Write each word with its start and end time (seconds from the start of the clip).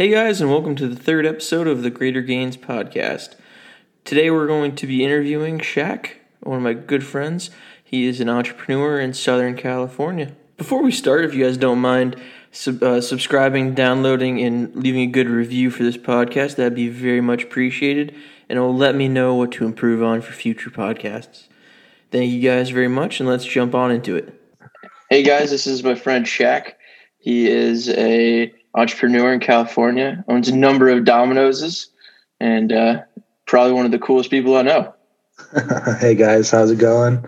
Hey 0.00 0.08
guys, 0.08 0.40
and 0.40 0.48
welcome 0.48 0.76
to 0.76 0.88
the 0.88 0.96
third 0.96 1.26
episode 1.26 1.68
of 1.68 1.82
the 1.82 1.90
Greater 1.90 2.22
Gains 2.22 2.56
podcast. 2.56 3.34
Today 4.06 4.30
we're 4.30 4.46
going 4.46 4.74
to 4.76 4.86
be 4.86 5.04
interviewing 5.04 5.58
Shaq, 5.58 6.12
one 6.40 6.56
of 6.56 6.62
my 6.62 6.72
good 6.72 7.04
friends. 7.04 7.50
He 7.84 8.06
is 8.06 8.18
an 8.18 8.30
entrepreneur 8.30 8.98
in 8.98 9.12
Southern 9.12 9.58
California. 9.58 10.34
Before 10.56 10.82
we 10.82 10.90
start, 10.90 11.26
if 11.26 11.34
you 11.34 11.44
guys 11.44 11.58
don't 11.58 11.80
mind 11.80 12.16
sub- 12.50 12.82
uh, 12.82 13.02
subscribing, 13.02 13.74
downloading, 13.74 14.40
and 14.40 14.74
leaving 14.74 15.02
a 15.02 15.12
good 15.12 15.28
review 15.28 15.70
for 15.70 15.82
this 15.82 15.98
podcast, 15.98 16.56
that'd 16.56 16.74
be 16.74 16.88
very 16.88 17.20
much 17.20 17.42
appreciated, 17.42 18.14
and 18.48 18.58
it 18.58 18.62
will 18.62 18.74
let 18.74 18.94
me 18.94 19.06
know 19.06 19.34
what 19.34 19.52
to 19.52 19.66
improve 19.66 20.02
on 20.02 20.22
for 20.22 20.32
future 20.32 20.70
podcasts. 20.70 21.48
Thank 22.10 22.32
you 22.32 22.40
guys 22.40 22.70
very 22.70 22.88
much, 22.88 23.20
and 23.20 23.28
let's 23.28 23.44
jump 23.44 23.74
on 23.74 23.90
into 23.90 24.16
it. 24.16 24.32
Hey 25.10 25.22
guys, 25.22 25.50
this 25.50 25.66
is 25.66 25.84
my 25.84 25.94
friend 25.94 26.24
Shaq. 26.24 26.72
He 27.18 27.50
is 27.50 27.90
a 27.90 28.50
entrepreneur 28.74 29.32
in 29.32 29.40
California, 29.40 30.24
owns 30.28 30.48
a 30.48 30.56
number 30.56 30.88
of 30.88 31.04
Domino's, 31.04 31.88
and 32.40 32.72
uh, 32.72 33.02
probably 33.46 33.72
one 33.72 33.84
of 33.84 33.90
the 33.90 33.98
coolest 33.98 34.30
people 34.30 34.56
I 34.56 34.62
know. 34.62 34.94
hey 36.00 36.14
guys, 36.14 36.50
how's 36.50 36.70
it 36.70 36.78
going? 36.78 37.24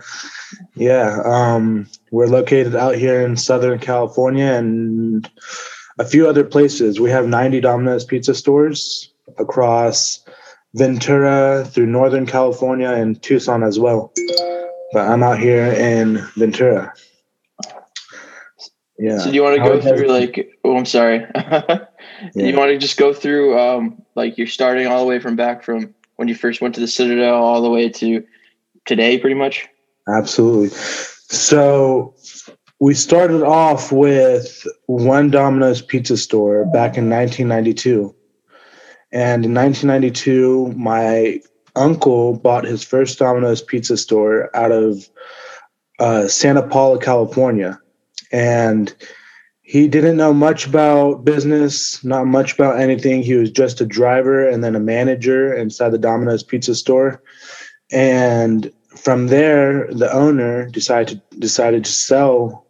Yeah, 0.74 1.20
um, 1.24 1.88
we're 2.10 2.26
located 2.26 2.76
out 2.76 2.94
here 2.94 3.22
in 3.22 3.36
Southern 3.36 3.78
California 3.78 4.52
and 4.52 5.28
a 5.98 6.04
few 6.04 6.28
other 6.28 6.44
places. 6.44 7.00
We 7.00 7.10
have 7.10 7.26
90 7.26 7.60
Domino's 7.60 8.04
pizza 8.04 8.34
stores 8.34 9.12
across 9.38 10.24
Ventura 10.74 11.64
through 11.64 11.86
Northern 11.86 12.26
California 12.26 12.90
and 12.90 13.20
Tucson 13.22 13.62
as 13.62 13.78
well. 13.78 14.12
But 14.92 15.08
I'm 15.08 15.22
out 15.22 15.38
here 15.38 15.72
in 15.72 16.18
Ventura. 16.36 16.92
Yeah. 18.98 19.18
So 19.18 19.30
do 19.30 19.34
you 19.34 19.42
want 19.42 19.56
to 19.56 19.62
go 19.62 19.80
through 19.80 20.06
like? 20.06 20.58
Oh, 20.64 20.76
I'm 20.76 20.86
sorry. 20.86 21.26
yeah. 21.34 21.86
You 22.34 22.56
want 22.56 22.70
to 22.70 22.78
just 22.78 22.96
go 22.96 23.12
through 23.12 23.58
um, 23.58 24.02
like 24.14 24.38
you're 24.38 24.46
starting 24.46 24.86
all 24.86 25.00
the 25.00 25.06
way 25.06 25.18
from 25.18 25.36
back 25.36 25.62
from 25.62 25.94
when 26.16 26.28
you 26.28 26.34
first 26.34 26.60
went 26.60 26.74
to 26.74 26.80
the 26.80 26.88
Citadel 26.88 27.34
all 27.34 27.62
the 27.62 27.70
way 27.70 27.88
to 27.88 28.24
today, 28.84 29.18
pretty 29.18 29.34
much. 29.34 29.66
Absolutely. 30.08 30.68
So 30.70 32.14
we 32.80 32.94
started 32.94 33.42
off 33.42 33.92
with 33.92 34.66
one 34.86 35.30
Domino's 35.30 35.80
pizza 35.80 36.16
store 36.16 36.64
back 36.66 36.96
in 36.96 37.08
1992. 37.08 38.14
And 39.12 39.44
in 39.44 39.54
1992, 39.54 40.72
my 40.76 41.40
uncle 41.76 42.36
bought 42.36 42.64
his 42.64 42.82
first 42.82 43.18
Domino's 43.18 43.62
pizza 43.62 43.96
store 43.96 44.54
out 44.56 44.72
of 44.72 45.08
uh, 45.98 46.26
Santa 46.28 46.66
Paula, 46.66 46.98
California 46.98 47.78
and 48.32 48.94
he 49.62 49.86
didn't 49.86 50.16
know 50.16 50.34
much 50.34 50.66
about 50.66 51.24
business, 51.24 52.02
not 52.04 52.26
much 52.26 52.54
about 52.54 52.80
anything. 52.80 53.22
He 53.22 53.34
was 53.34 53.50
just 53.50 53.80
a 53.80 53.86
driver 53.86 54.46
and 54.48 54.62
then 54.62 54.74
a 54.74 54.80
manager 54.80 55.54
inside 55.54 55.90
the 55.90 55.98
Domino's 55.98 56.42
pizza 56.42 56.74
store. 56.74 57.22
And 57.92 58.72
from 58.96 59.28
there, 59.28 59.86
the 59.92 60.12
owner 60.12 60.66
decided 60.68 61.22
to, 61.30 61.38
decided 61.38 61.84
to 61.84 61.92
sell 61.92 62.66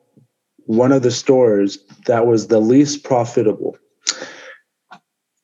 one 0.67 0.93
of 0.93 1.03
the 1.03 1.11
stores 1.11 1.79
that 2.07 2.27
was 2.27 2.47
the 2.47 2.61
least 2.61 3.05
profitable. 3.05 3.77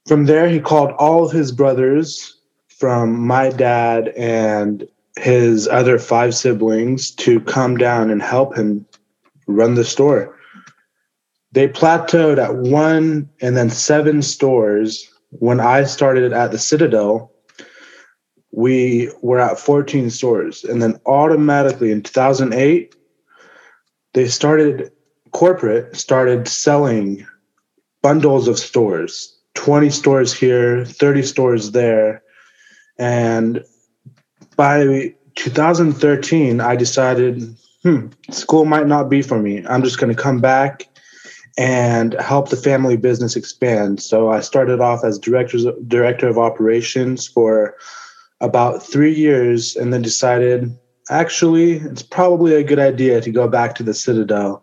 From 0.07 0.27
there, 0.27 0.49
he 0.49 0.61
called 0.61 0.93
all 0.99 1.25
of 1.25 1.33
his 1.33 1.51
brothers 1.51 2.39
from 2.69 3.19
my 3.27 3.51
dad 3.51 4.09
and 4.17 4.87
his 5.19 5.67
other 5.67 5.99
five 5.99 6.35
siblings 6.35 7.11
to 7.11 7.41
come 7.41 7.77
down 7.77 8.11
and 8.11 8.23
help 8.23 8.57
him 8.57 8.87
run 9.49 9.75
the 9.75 9.85
store. 9.85 10.37
They 11.51 11.67
plateaued 11.67 12.39
at 12.39 12.55
one 12.55 13.29
and 13.41 13.57
then 13.57 13.71
seven 13.71 14.23
stores. 14.23 15.11
When 15.31 15.59
I 15.59 15.85
started 15.85 16.33
at 16.33 16.53
the 16.53 16.59
Citadel, 16.59 17.33
we 18.53 19.11
were 19.23 19.41
at 19.41 19.59
14 19.59 20.11
stores. 20.11 20.63
And 20.63 20.81
then 20.81 21.01
automatically 21.07 21.91
in 21.91 22.03
2008, 22.03 22.95
they 24.15 24.29
started, 24.29 24.93
corporate 25.33 25.97
started 25.97 26.47
selling 26.47 27.27
bundles 28.03 28.47
of 28.47 28.59
stores 28.59 29.39
20 29.59 29.91
stores 29.91 30.33
here, 30.33 30.85
30 30.85 31.23
stores 31.25 31.73
there. 31.73 32.23
And 32.97 33.65
by 34.57 35.15
2013, 35.35 36.61
I 36.61 36.77
decided 36.77 37.57
hmm, 37.89 38.09
school 38.31 38.65
might 38.65 38.87
not 38.87 39.09
be 39.09 39.23
for 39.23 39.39
me. 39.39 39.65
I'm 39.67 39.83
just 39.83 39.99
going 39.99 40.15
to 40.15 40.21
come 40.21 40.41
back 40.41 40.87
and 41.57 42.15
help 42.21 42.51
the 42.51 42.57
family 42.57 42.97
business 42.97 43.35
expand. 43.35 44.01
So 44.03 44.31
I 44.31 44.41
started 44.41 44.81
off 44.81 45.05
as 45.05 45.19
director 45.19 45.59
director 45.87 46.29
of 46.29 46.39
operations 46.39 47.27
for 47.27 47.77
about 48.41 48.83
three 48.83 49.15
years, 49.15 49.75
and 49.75 49.93
then 49.93 50.03
decided 50.03 50.71
actually 51.11 51.79
it's 51.79 52.03
probably 52.03 52.55
a 52.55 52.63
good 52.63 52.79
idea 52.79 53.21
to 53.21 53.31
go 53.31 53.49
back 53.49 53.75
to 53.77 53.83
the 53.83 53.95
Citadel 53.95 54.63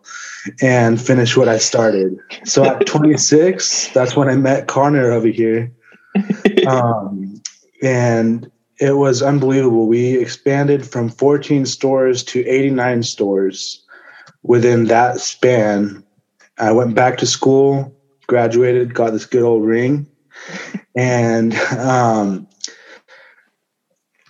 and 0.62 1.00
finish 1.00 1.36
what 1.36 1.48
I 1.48 1.58
started. 1.58 2.16
So 2.44 2.64
at 2.64 2.86
26, 2.86 3.88
that's 3.88 4.16
when 4.16 4.28
I 4.28 4.36
met 4.36 4.68
Connor 4.68 5.10
over 5.10 5.28
here. 5.28 5.72
Um, 6.66 7.40
and 7.82 8.50
it 8.78 8.96
was 8.96 9.22
unbelievable. 9.22 9.86
We 9.86 10.18
expanded 10.18 10.86
from 10.86 11.08
14 11.08 11.66
stores 11.66 12.22
to 12.24 12.46
89 12.46 13.02
stores 13.02 13.84
within 14.42 14.86
that 14.86 15.20
span. 15.20 16.04
I 16.58 16.72
went 16.72 16.94
back 16.94 17.18
to 17.18 17.26
school, 17.26 17.94
graduated, 18.26 18.94
got 18.94 19.12
this 19.12 19.26
good 19.26 19.42
old 19.42 19.64
ring, 19.64 20.06
and 20.96 21.54
um, 21.54 22.46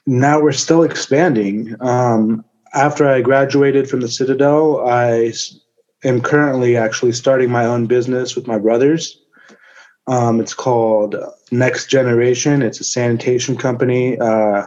now 0.07 0.41
we're 0.41 0.53
still 0.53 0.83
expanding. 0.83 1.75
Um, 1.81 2.45
after 2.75 3.09
I 3.09 3.23
graduated 3.23 3.89
from 3.89 4.01
the 4.01 4.09
Citadel, 4.09 4.87
I 4.87 5.33
am 6.05 6.21
currently 6.21 6.77
actually 6.77 7.13
starting 7.13 7.51
my 7.51 7.65
own 7.65 7.87
business 7.87 8.37
with 8.37 8.47
my 8.47 8.59
brothers. 8.59 9.21
Um, 10.07 10.41
it's 10.41 10.55
called 10.55 11.17
Next 11.51 11.87
Generation. 11.91 12.63
It's 12.63 12.81
a 12.81 12.85
sanitation 12.85 13.57
company 13.57 14.19
uh, 14.19 14.67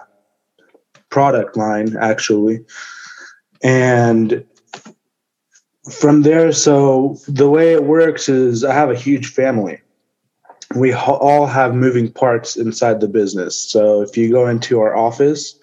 product 1.09 1.55
line, 1.55 1.95
actually. 1.97 2.65
And 3.63 4.45
from 5.91 6.21
there, 6.21 6.51
so 6.51 7.17
the 7.27 7.49
way 7.49 7.73
it 7.73 7.83
works 7.83 8.29
is 8.29 8.63
I 8.63 8.73
have 8.73 8.91
a 8.91 8.95
huge 8.95 9.27
family. 9.27 9.81
We 10.75 10.93
all 10.93 11.47
have 11.47 11.73
moving 11.73 12.11
parts 12.11 12.55
inside 12.55 12.99
the 12.99 13.07
business. 13.07 13.59
So 13.59 14.01
if 14.01 14.15
you 14.15 14.29
go 14.29 14.47
into 14.47 14.79
our 14.81 14.95
office, 14.95 15.57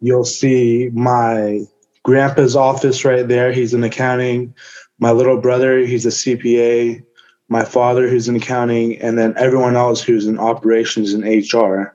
you'll 0.00 0.24
see 0.24 0.90
my 0.92 1.60
grandpa's 2.02 2.56
office 2.56 3.04
right 3.04 3.28
there. 3.28 3.52
He's 3.52 3.72
in 3.72 3.84
accounting. 3.84 4.54
My 4.98 5.12
little 5.12 5.40
brother, 5.40 5.78
he's 5.78 6.06
a 6.06 6.10
CPA 6.10 7.04
my 7.50 7.64
father 7.64 8.08
who's 8.08 8.28
in 8.28 8.36
accounting, 8.36 8.96
and 9.02 9.18
then 9.18 9.34
everyone 9.36 9.76
else 9.76 10.00
who's 10.00 10.26
in 10.26 10.38
operations 10.38 11.12
and 11.12 11.24
HR. 11.24 11.94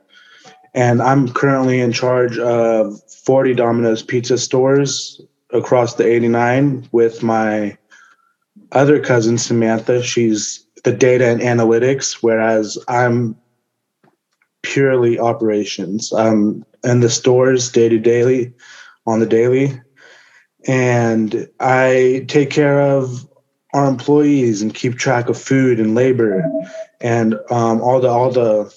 And 0.74 1.02
I'm 1.02 1.30
currently 1.32 1.80
in 1.80 1.94
charge 1.94 2.38
of 2.38 3.02
40 3.10 3.54
Domino's 3.56 4.04
pizza 4.04 4.38
stores 4.38 5.22
across 5.52 5.96
the 5.96 6.06
89 6.06 6.90
with 6.92 7.24
my 7.24 7.78
other 8.74 9.00
cousin, 9.02 9.38
Samantha. 9.38 10.04
She's 10.04 10.68
the 10.84 10.92
data 10.92 11.28
and 11.28 11.40
analytics, 11.40 12.18
whereas 12.22 12.78
I'm 12.90 13.38
purely 14.62 15.18
operations. 15.18 16.12
I'm 16.12 16.66
in 16.84 17.00
the 17.00 17.10
stores 17.10 17.72
day 17.72 17.88
to 17.88 17.98
daily 17.98 18.54
on 19.08 19.22
the 19.22 19.26
daily. 19.26 19.82
And 20.68 21.48
I 21.62 22.26
take 22.28 22.50
care 22.50 22.82
of 22.82 23.26
our 23.76 23.90
employees 23.90 24.62
and 24.62 24.74
keep 24.74 24.96
track 24.96 25.28
of 25.28 25.38
food 25.38 25.82
and 25.82 25.96
labor 25.96 26.42
and 27.02 27.36
um, 27.52 27.82
all 27.82 28.00
the 28.00 28.08
all 28.08 28.32
the 28.32 28.74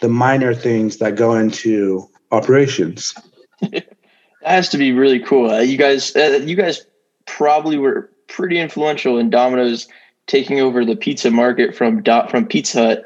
the 0.00 0.08
minor 0.08 0.52
things 0.52 0.96
that 0.96 1.14
go 1.14 1.36
into 1.36 2.08
operations. 2.32 3.14
that 3.60 3.96
has 4.42 4.68
to 4.70 4.78
be 4.78 4.90
really 4.90 5.20
cool. 5.20 5.48
Uh, 5.48 5.60
you 5.60 5.78
guys, 5.78 6.14
uh, 6.16 6.40
you 6.44 6.56
guys 6.56 6.84
probably 7.26 7.78
were 7.78 8.10
pretty 8.26 8.58
influential 8.58 9.16
in 9.16 9.30
Domino's 9.30 9.86
taking 10.26 10.58
over 10.58 10.84
the 10.84 10.96
pizza 10.96 11.30
market 11.30 11.74
from 11.74 12.02
Dot 12.02 12.32
from 12.32 12.46
Pizza 12.46 12.78
Hut, 12.82 13.04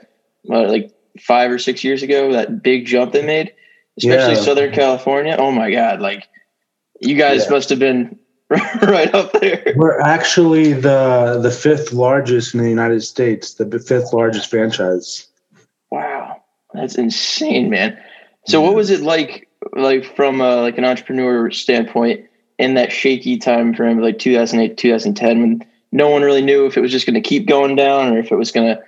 uh, 0.49 0.69
like 0.69 0.91
five 1.21 1.51
or 1.51 1.59
six 1.59 1.85
years 1.85 2.03
ago. 2.03 2.33
That 2.33 2.63
big 2.63 2.87
jump 2.87 3.13
they 3.13 3.27
made, 3.27 3.53
especially 3.99 4.37
yeah. 4.37 4.41
Southern 4.41 4.73
California. 4.73 5.37
Oh 5.39 5.53
my 5.53 5.71
God! 5.71 6.01
Like 6.01 6.27
you 6.99 7.17
guys 7.17 7.45
yeah. 7.45 7.51
must 7.51 7.69
have 7.69 7.79
been 7.79 8.19
right 8.82 9.14
up 9.14 9.32
there. 9.41 9.73
We're 9.76 10.00
actually 10.00 10.73
the 10.73 11.38
the 11.41 11.50
fifth 11.50 11.93
largest 11.93 12.55
in 12.55 12.61
the 12.61 12.69
United 12.69 13.02
States, 13.02 13.55
the 13.55 13.79
fifth 13.79 14.12
largest 14.12 14.50
franchise. 14.50 15.26
Wow, 15.91 16.43
that's 16.75 16.97
insane, 16.97 17.70
man. 17.70 17.99
So, 18.47 18.61
yeah. 18.61 18.67
what 18.67 18.76
was 18.76 18.91
it 18.91 19.00
like, 19.00 19.49
like 19.75 20.05
from 20.17 20.41
a, 20.41 20.56
like 20.56 20.79
an 20.79 20.85
entrepreneur 20.85 21.50
standpoint, 21.50 22.26
in 22.61 22.75
that 22.75 22.93
shaky 22.93 23.38
time 23.38 23.75
frame, 23.75 24.00
like 24.00 24.19
2008, 24.19 24.76
2010, 24.76 25.41
when 25.41 25.67
no 25.93 26.08
one 26.08 26.23
really 26.23 26.43
knew 26.43 26.67
if 26.67 26.76
it 26.76 26.82
was 26.82 26.93
just 26.93 27.06
going 27.06 27.14
to 27.14 27.26
keep 27.26 27.49
going 27.49 27.75
down 27.75 28.12
or 28.12 28.19
if 28.19 28.31
it 28.31 28.37
was 28.37 28.52
going 28.52 28.67
to 28.67 28.82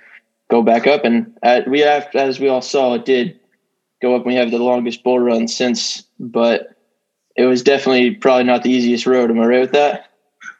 go 0.51 0.61
back 0.61 0.85
up. 0.85 1.03
And 1.03 1.35
at, 1.41 1.67
we 1.67 1.79
have, 1.79 2.07
as 2.13 2.39
we 2.39 2.47
all 2.47 2.61
saw, 2.61 2.93
it 2.93 3.05
did 3.05 3.39
go 3.99 4.15
up. 4.15 4.27
We 4.27 4.35
have 4.35 4.51
the 4.51 4.59
longest 4.59 5.03
bull 5.03 5.19
run 5.19 5.47
since, 5.47 6.03
but 6.19 6.75
it 7.35 7.45
was 7.45 7.63
definitely 7.63 8.15
probably 8.15 8.43
not 8.43 8.63
the 8.63 8.71
easiest 8.71 9.05
road. 9.05 9.29
Am 9.29 9.39
I 9.39 9.45
right 9.45 9.61
with 9.61 9.71
that? 9.71 10.09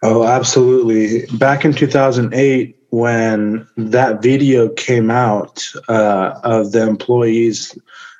Oh, 0.01 0.23
absolutely. 0.25 1.25
Back 1.37 1.65
in 1.65 1.73
2008, 1.73 2.75
when 2.89 3.67
that 3.77 4.21
video 4.21 4.69
came 4.69 5.09
out 5.09 5.65
uh, 5.87 6.39
of 6.43 6.71
the 6.71 6.87
employees 6.87 7.77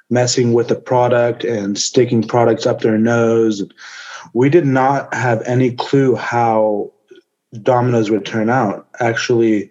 messing 0.10 0.54
with 0.54 0.68
the 0.68 0.76
product 0.76 1.44
and 1.44 1.78
sticking 1.78 2.24
products 2.24 2.66
up 2.66 2.82
their 2.82 2.98
nose, 2.98 3.64
we 4.34 4.50
did 4.50 4.66
not 4.66 5.14
have 5.14 5.42
any 5.44 5.72
clue 5.72 6.16
how 6.16 6.92
Domino's 7.62 8.10
would 8.10 8.26
turn 8.26 8.50
out. 8.50 8.88
Actually, 9.00 9.70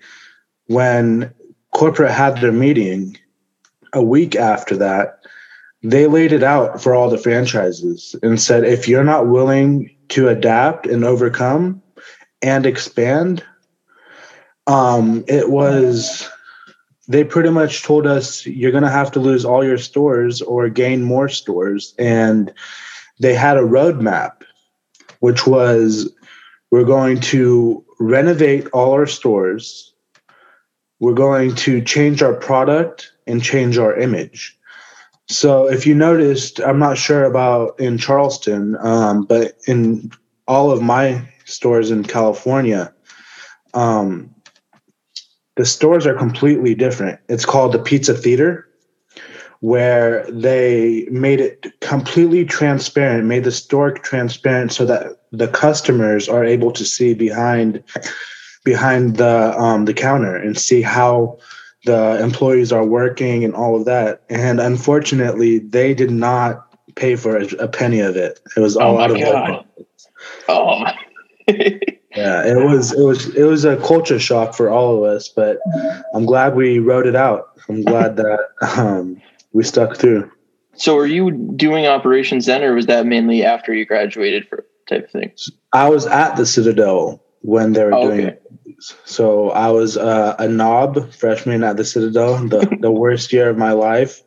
when 0.67 1.32
corporate 1.73 2.12
had 2.12 2.40
their 2.40 2.52
meeting 2.52 3.17
a 3.93 4.02
week 4.02 4.37
after 4.37 4.76
that, 4.76 5.21
they 5.82 6.06
laid 6.06 6.32
it 6.32 6.43
out 6.43 6.81
for 6.81 6.94
all 6.94 7.11
the 7.11 7.19
franchises 7.19 8.14
and 8.23 8.40
said 8.40 8.64
if 8.64 8.87
you're 8.87 9.05
not 9.05 9.26
willing 9.26 9.90
to 10.08 10.29
adapt 10.29 10.87
and 10.87 11.05
overcome 11.05 11.82
and 12.40 12.67
expand, 12.67 13.44
um, 14.67 15.25
it 15.26 15.50
was 15.50 16.29
they 17.08 17.25
pretty 17.25 17.50
much 17.50 17.82
told 17.82 18.06
us 18.06 18.46
you're 18.46 18.70
going 18.70 18.84
to 18.84 18.90
have 18.90 19.11
to 19.12 19.20
lose 19.20 19.44
all 19.44 19.64
your 19.64 19.79
stores 19.79 20.40
or 20.40 20.69
gain 20.69 21.02
more 21.02 21.29
stores. 21.29 21.94
And 21.99 22.52
they 23.19 23.34
had 23.34 23.56
a 23.56 23.62
roadmap 23.62 24.43
which 25.19 25.46
was 25.46 26.12
we're 26.73 26.84
going 26.84 27.20
to 27.20 27.84
renovate 28.00 28.67
all 28.73 28.93
our 28.93 29.06
stores. 29.06 29.94
We're 30.99 31.14
going 31.14 31.55
to 31.56 31.81
change 31.81 32.23
our 32.23 32.34
product 32.34 33.12
and 33.26 33.43
change 33.43 33.79
our 33.79 33.96
image 33.96 34.58
so 35.28 35.69
if 35.69 35.86
you 35.86 35.94
noticed 35.94 36.60
i'm 36.60 36.78
not 36.78 36.98
sure 36.98 37.24
about 37.24 37.78
in 37.80 37.98
charleston 37.98 38.76
um, 38.80 39.24
but 39.24 39.56
in 39.66 40.10
all 40.48 40.70
of 40.70 40.82
my 40.82 41.26
stores 41.44 41.90
in 41.90 42.02
california 42.02 42.92
um, 43.74 44.32
the 45.56 45.64
stores 45.64 46.06
are 46.06 46.14
completely 46.14 46.74
different. 46.74 47.20
It's 47.28 47.44
called 47.44 47.72
the 47.72 47.78
Pizza 47.78 48.14
Theater, 48.14 48.69
where 49.60 50.24
they 50.30 51.06
made 51.10 51.40
it 51.40 51.66
completely 51.80 52.44
transparent, 52.44 53.26
made 53.26 53.44
the 53.44 53.52
store 53.52 53.92
transparent 53.92 54.72
so 54.72 54.86
that 54.86 55.22
the 55.30 55.48
customers 55.48 56.28
are 56.28 56.44
able 56.44 56.72
to 56.72 56.84
see 56.84 57.14
behind 57.14 57.82
behind 58.64 59.16
the 59.16 59.58
um, 59.58 59.84
the 59.84 59.94
counter 59.94 60.36
and 60.36 60.58
see 60.58 60.82
how 60.82 61.38
the 61.84 62.23
employees 62.23 62.73
are 62.73 62.84
working 62.84 63.44
and 63.44 63.55
all 63.55 63.76
of 63.76 63.84
that. 63.87 64.23
And 64.29 64.61
unfortunately, 64.61 65.58
they 65.58 65.94
did 65.94 66.11
not 66.11 66.76
pay 66.94 67.17
for 67.17 67.37
a, 67.37 67.46
a 67.58 67.69
penny 67.69 68.00
of 68.00 68.17
it. 68.17 68.40
It 68.56 68.61
was 68.61 68.76
all 68.76 68.96
oh 68.96 69.00
out 69.00 69.11
of 69.11 69.19
God. 69.19 69.67
Oh 70.49 70.81
my. 70.81 70.99
yeah, 72.17 72.46
it 72.46 72.64
was 72.64 72.93
it 72.93 73.02
was 73.02 73.34
it 73.34 73.44
was 73.44 73.64
a 73.64 73.76
culture 73.79 74.19
shock 74.19 74.55
for 74.55 74.70
all 74.70 74.96
of 74.96 75.11
us, 75.11 75.29
but 75.29 75.58
I'm 76.14 76.25
glad 76.25 76.55
we 76.55 76.79
wrote 76.79 77.06
it 77.06 77.17
out. 77.17 77.58
I'm 77.69 77.82
glad 77.82 78.17
that 78.17 78.49
um, 78.79 79.20
we 79.52 79.64
stuck 79.64 79.96
through. 79.96 80.31
So, 80.75 80.94
were 80.94 81.06
you 81.06 81.31
doing 81.31 81.87
operations 81.87 82.46
then, 82.46 82.62
or 82.62 82.75
was 82.75 82.87
that 82.87 83.06
mainly 83.06 83.44
after 83.44 83.75
you 83.75 83.84
graduated 83.84 84.49
for 84.49 84.64
type 84.88 85.05
of 85.05 85.11
thing? 85.11 85.32
I 85.73 85.88
was 85.88 86.06
at 86.06 86.37
the 86.37 86.46
Citadel 86.46 87.23
when 87.40 87.73
they 87.73 87.84
were 87.84 87.94
oh, 87.94 88.08
doing. 88.08 88.26
Okay. 88.29 88.38
So 89.05 89.50
I 89.50 89.70
was 89.70 89.96
uh, 89.96 90.37
a 90.38 90.49
knob 90.49 91.12
freshman 91.12 91.62
at 91.62 91.76
the 91.76 91.84
Citadel, 91.84 92.49
the 92.49 92.79
the 92.81 92.90
worst 92.90 93.32
year 93.32 93.49
of 93.50 93.58
my 93.58 93.73
life 93.73 94.23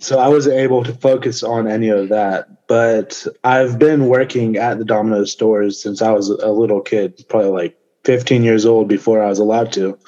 so 0.00 0.18
I 0.18 0.28
wasn't 0.28 0.56
able 0.56 0.84
to 0.84 0.92
focus 0.92 1.42
on 1.42 1.68
any 1.68 1.88
of 1.88 2.08
that. 2.08 2.66
But 2.66 3.26
I've 3.44 3.78
been 3.78 4.06
working 4.08 4.56
at 4.56 4.78
the 4.78 4.84
Domino's 4.84 5.32
stores 5.32 5.82
since 5.82 6.02
I 6.02 6.10
was 6.12 6.28
a 6.28 6.50
little 6.50 6.80
kid, 6.80 7.24
probably 7.28 7.50
like 7.50 7.78
15 8.04 8.42
years 8.42 8.66
old 8.66 8.88
before 8.88 9.22
I 9.22 9.28
was 9.28 9.38
allowed 9.38 9.72
to. 9.72 9.98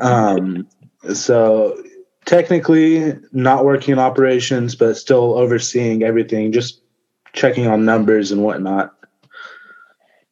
Um, 0.00 0.68
so 1.12 1.82
technically 2.24 3.14
not 3.32 3.64
working 3.64 3.92
in 3.92 3.98
operations, 3.98 4.74
but 4.74 4.96
still 4.96 5.34
overseeing 5.34 6.02
everything, 6.02 6.52
just 6.52 6.80
checking 7.32 7.66
on 7.66 7.84
numbers 7.84 8.30
and 8.30 8.42
whatnot. 8.42 8.94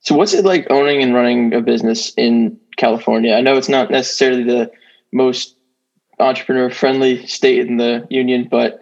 So 0.01 0.15
what's 0.15 0.35
it 0.35 0.45
like 0.45 0.67
owning 0.71 1.03
and 1.03 1.15
running 1.15 1.53
a 1.53 1.61
business 1.61 2.13
in 2.17 2.60
California? 2.81 3.35
I 3.35 3.43
know 3.43 3.57
it's 3.57 3.69
not 3.69 3.91
necessarily 3.91 4.43
the 4.43 4.71
most 5.13 5.57
entrepreneur 6.19 6.71
friendly 6.71 7.27
state 7.27 7.61
in 7.61 7.77
the 7.77 8.07
union, 8.11 8.49
but 8.51 8.81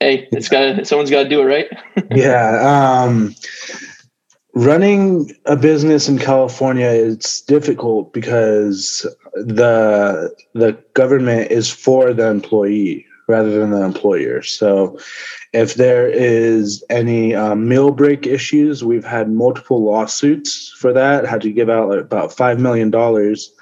hey, 0.00 0.28
it's 0.30 0.48
got 0.48 0.86
someone's 0.86 1.10
got 1.10 1.24
to 1.24 1.28
do 1.28 1.40
it, 1.40 1.44
right? 1.44 1.66
yeah. 2.14 3.02
Um, 3.02 3.34
running 4.54 5.32
a 5.46 5.56
business 5.56 6.08
in 6.08 6.18
California 6.18 6.88
is 6.88 7.42
difficult 7.42 8.12
because 8.12 9.06
the 9.34 10.34
the 10.54 10.72
government 10.94 11.50
is 11.50 11.70
for 11.70 12.12
the 12.12 12.28
employee 12.28 13.06
rather 13.28 13.50
than 13.50 13.70
the 13.70 13.82
employer. 13.82 14.42
So 14.42 14.98
if 15.52 15.74
there 15.74 16.08
is 16.08 16.82
any 16.90 17.34
um, 17.34 17.68
meal 17.68 17.90
break 17.90 18.26
issues, 18.26 18.82
we've 18.82 19.04
had 19.04 19.30
multiple 19.30 19.84
lawsuits 19.84 20.70
for 20.78 20.92
that. 20.94 21.26
Had 21.26 21.42
to 21.42 21.52
give 21.52 21.68
out 21.68 21.90
about 21.96 22.32
five 22.32 22.58
million 22.58 22.90
dollars 22.90 23.52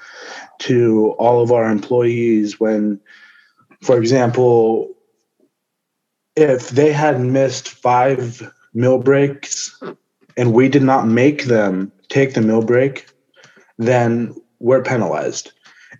to 0.59 1.15
all 1.19 1.41
of 1.41 1.51
our 1.51 1.69
employees 1.69 2.59
when, 2.59 2.99
for 3.81 3.97
example, 3.99 4.95
if 6.35 6.69
they 6.69 6.91
had 6.91 7.19
missed 7.19 7.69
five 7.69 8.51
meal 8.73 8.99
breaks 8.99 9.79
and 10.37 10.53
we 10.53 10.69
did 10.69 10.83
not 10.83 11.07
make 11.07 11.45
them 11.45 11.91
take 12.09 12.33
the 12.33 12.41
meal 12.41 12.63
break, 12.63 13.07
then 13.77 14.35
we're 14.59 14.83
penalized. 14.83 15.51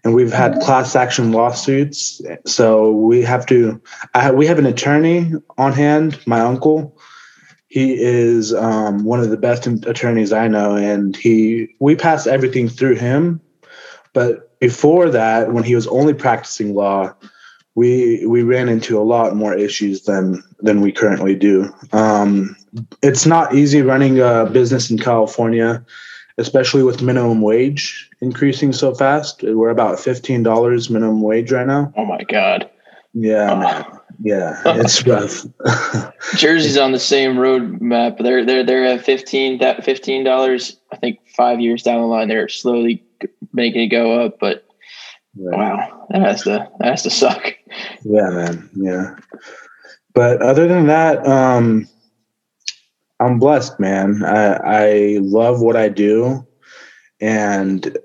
And 0.07 0.15
we've 0.15 0.31
had 0.31 0.53
mm-hmm. 0.53 0.61
class 0.61 0.95
action 0.95 1.33
lawsuits. 1.33 2.21
So 2.45 2.91
we 2.91 3.21
have 3.23 3.45
to, 3.47 3.81
I, 4.13 4.31
we 4.31 4.47
have 4.47 4.57
an 4.57 4.65
attorney 4.65 5.33
on 5.57 5.73
hand, 5.73 6.17
my 6.25 6.39
uncle. 6.39 6.97
He 7.67 8.01
is 8.01 8.53
um, 8.53 9.03
one 9.03 9.19
of 9.19 9.31
the 9.31 9.35
best 9.35 9.67
attorneys 9.67 10.31
I 10.31 10.47
know. 10.47 10.77
And 10.77 11.13
he, 11.13 11.75
we 11.81 11.97
pass 11.97 12.25
everything 12.25 12.69
through 12.69 12.95
him. 12.95 13.41
But 14.13 14.57
before 14.61 15.09
that, 15.09 15.51
when 15.51 15.65
he 15.65 15.75
was 15.75 15.87
only 15.87 16.13
practicing 16.13 16.73
law, 16.73 17.13
we 17.75 18.25
we 18.25 18.43
ran 18.43 18.69
into 18.69 18.97
a 18.97 19.03
lot 19.03 19.35
more 19.35 19.53
issues 19.53 20.03
than 20.03 20.41
than 20.59 20.79
we 20.79 20.91
currently 20.91 21.35
do. 21.35 21.71
Um, 21.91 22.55
it's 23.03 23.25
not 23.25 23.53
easy 23.53 23.81
running 23.81 24.19
a 24.19 24.45
business 24.45 24.89
in 24.89 24.97
California, 24.97 25.85
especially 26.37 26.83
with 26.83 27.01
minimum 27.01 27.41
wage 27.41 28.09
increasing 28.21 28.73
so 28.73 28.93
fast. 28.93 29.43
We're 29.43 29.69
about 29.69 29.99
fifteen 29.99 30.43
dollars 30.43 30.89
minimum 30.89 31.21
wage 31.21 31.51
right 31.51 31.67
now. 31.67 31.93
Oh 31.95 32.05
my 32.05 32.23
god! 32.23 32.69
Yeah, 33.13 33.55
man. 33.55 33.85
Yeah, 34.21 34.61
it's 34.65 35.05
rough. 35.05 35.45
Jersey's 36.35 36.77
on 36.77 36.91
the 36.91 36.99
same 36.99 37.37
road 37.37 37.81
map. 37.81 38.17
They're 38.19 38.45
they're 38.45 38.63
they're 38.63 38.85
at 38.85 39.03
fifteen 39.03 39.59
that 39.59 39.83
fifteen 39.83 40.23
dollars. 40.23 40.77
I 40.91 40.97
think 40.97 41.19
five 41.35 41.59
years 41.59 41.83
down 41.83 42.01
the 42.01 42.07
line, 42.07 42.27
they're 42.27 42.49
slowly 42.49 43.03
making 43.53 43.81
it 43.81 43.87
go 43.87 44.25
up. 44.25 44.39
But 44.39 44.65
right. 45.35 45.57
wow, 45.57 46.07
that 46.09 46.21
has 46.21 46.43
to 46.43 46.69
that 46.79 46.87
has 46.87 47.03
to 47.03 47.09
suck. 47.09 47.53
Yeah, 48.03 48.29
man. 48.29 48.69
Yeah. 48.75 49.15
But 50.13 50.41
other 50.41 50.67
than 50.67 50.87
that, 50.87 51.25
um, 51.27 51.87
I'm 53.19 53.39
blessed, 53.39 53.79
man. 53.79 54.23
I, 54.23 54.53
I 54.63 55.17
love 55.21 55.61
what 55.61 55.75
I 55.75 55.89
do, 55.89 56.45
and 57.19 57.97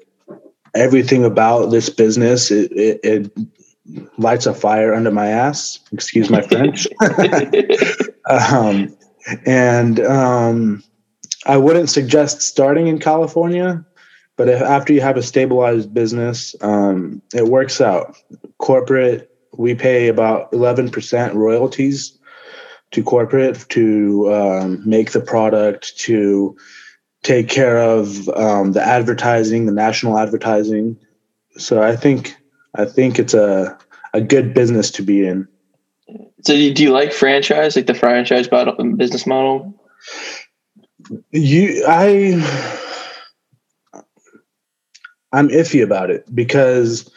everything 0.75 1.23
about 1.25 1.67
this 1.67 1.91
business 1.91 2.51
it, 2.51 2.73
it, 2.73 3.01
it 3.05 3.31
lights 4.17 4.47
a 4.47 4.55
fire 4.55 4.95
under 4.95 5.11
my 5.11 5.29
ass. 5.29 5.79
Excuse 5.93 6.31
my 6.31 6.41
French. 6.41 6.87
um, 8.31 8.97
and 9.45 10.01
um, 10.01 10.83
I 11.47 11.59
wouldn't 11.59 11.91
suggest 11.91 12.41
starting 12.41 12.87
in 12.87 12.99
California 12.99 13.85
but 14.37 14.49
if, 14.49 14.61
after 14.63 14.93
you 14.93 15.01
have 15.01 15.17
a 15.17 15.23
stabilized 15.23 15.93
business, 15.93 16.57
um, 16.63 17.23
it 17.35 17.47
works 17.47 17.81
out. 17.81 18.17
Corporate, 18.59 19.31
we 19.57 19.75
pay 19.75 20.09
about 20.09 20.51
11% 20.53 21.35
royalties 21.35 22.19
to 22.93 23.03
corporate 23.03 23.65
to 23.71 24.33
um, 24.33 24.89
make 24.89 25.13
the 25.13 25.21
product, 25.21 25.99
to 25.99 26.57
take 27.23 27.49
care 27.49 27.79
of 27.79 28.29
um, 28.31 28.73
the 28.73 28.83
advertising, 28.83 29.67
the 29.67 29.73
national 29.73 30.19
advertising. 30.19 30.97
So 31.57 31.83
I 31.83 31.97
think 31.97 32.37
I 32.75 32.85
think 32.85 33.19
it's 33.19 33.35
a 33.35 33.79
a 34.15 34.21
good 34.21 34.55
business 34.55 34.91
to 34.93 35.03
be 35.03 35.27
in. 35.27 35.49
So 36.43 36.55
do 36.55 36.83
you 36.83 36.91
like 36.91 37.13
franchise, 37.13 37.77
like 37.77 37.87
the 37.87 37.95
franchise 37.95 38.51
model, 38.51 38.75
business 38.97 39.27
model? 39.27 39.75
You, 41.31 41.85
I 41.87 42.35
I'm 45.33 45.49
iffy 45.49 45.83
about 45.83 46.11
it 46.11 46.33
because 46.35 47.11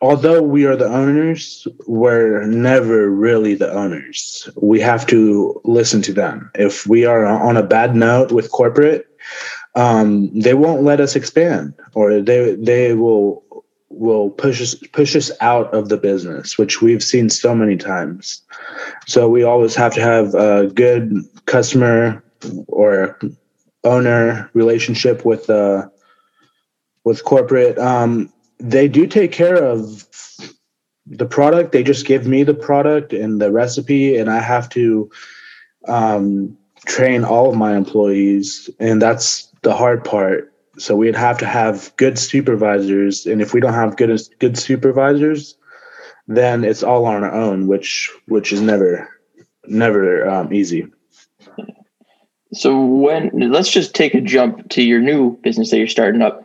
although 0.00 0.42
we 0.42 0.64
are 0.64 0.76
the 0.76 0.88
owners, 0.88 1.66
we're 1.86 2.44
never 2.46 3.10
really 3.10 3.54
the 3.54 3.72
owners. 3.72 4.48
We 4.56 4.80
have 4.80 5.06
to 5.08 5.60
listen 5.64 6.02
to 6.02 6.12
them. 6.12 6.50
If 6.54 6.86
we 6.86 7.04
are 7.04 7.24
on 7.26 7.56
a 7.56 7.62
bad 7.62 7.96
note 7.96 8.32
with 8.32 8.50
corporate, 8.50 9.06
um, 9.74 10.30
they 10.38 10.54
won't 10.54 10.82
let 10.82 11.00
us 11.00 11.16
expand, 11.16 11.74
or 11.94 12.20
they 12.20 12.54
they 12.54 12.94
will 12.94 13.44
will 13.90 14.30
push 14.30 14.60
us 14.60 14.74
push 14.92 15.16
us 15.16 15.30
out 15.40 15.72
of 15.74 15.88
the 15.88 15.96
business, 15.96 16.58
which 16.58 16.80
we've 16.80 17.02
seen 17.02 17.30
so 17.30 17.54
many 17.54 17.76
times. 17.76 18.42
So 19.06 19.28
we 19.28 19.42
always 19.42 19.74
have 19.74 19.94
to 19.94 20.00
have 20.00 20.34
a 20.34 20.66
good 20.68 21.12
customer 21.46 22.22
or 22.68 23.18
owner 23.84 24.50
relationship 24.54 25.24
with 25.24 25.48
uh, 25.50 25.88
with 27.04 27.24
corporate. 27.24 27.78
Um, 27.78 28.32
they 28.58 28.88
do 28.88 29.06
take 29.06 29.32
care 29.32 29.56
of 29.56 30.06
the 31.06 31.26
product. 31.26 31.72
They 31.72 31.82
just 31.82 32.06
give 32.06 32.26
me 32.26 32.42
the 32.42 32.54
product 32.54 33.12
and 33.12 33.40
the 33.40 33.50
recipe, 33.50 34.16
and 34.16 34.30
I 34.30 34.40
have 34.40 34.68
to 34.70 35.10
um, 35.86 36.56
train 36.86 37.24
all 37.24 37.50
of 37.50 37.56
my 37.56 37.76
employees, 37.76 38.68
and 38.78 39.00
that's 39.00 39.50
the 39.62 39.74
hard 39.74 40.04
part. 40.04 40.52
So 40.78 40.94
we'd 40.94 41.16
have 41.16 41.38
to 41.38 41.46
have 41.46 41.92
good 41.96 42.18
supervisors, 42.18 43.26
and 43.26 43.42
if 43.42 43.52
we 43.54 43.60
don't 43.60 43.74
have 43.74 43.96
good 43.96 44.20
good 44.38 44.58
supervisors, 44.58 45.56
then 46.28 46.64
it's 46.64 46.82
all 46.82 47.04
on 47.06 47.24
our 47.24 47.32
own, 47.32 47.66
which 47.66 48.10
which 48.26 48.52
is 48.52 48.60
never 48.60 49.08
never 49.66 50.28
um, 50.28 50.52
easy. 50.52 50.86
So 52.52 52.82
when 52.82 53.30
let's 53.50 53.70
just 53.70 53.94
take 53.94 54.14
a 54.14 54.20
jump 54.20 54.70
to 54.70 54.82
your 54.82 55.00
new 55.00 55.36
business 55.38 55.70
that 55.70 55.78
you're 55.78 55.86
starting 55.86 56.22
up. 56.22 56.44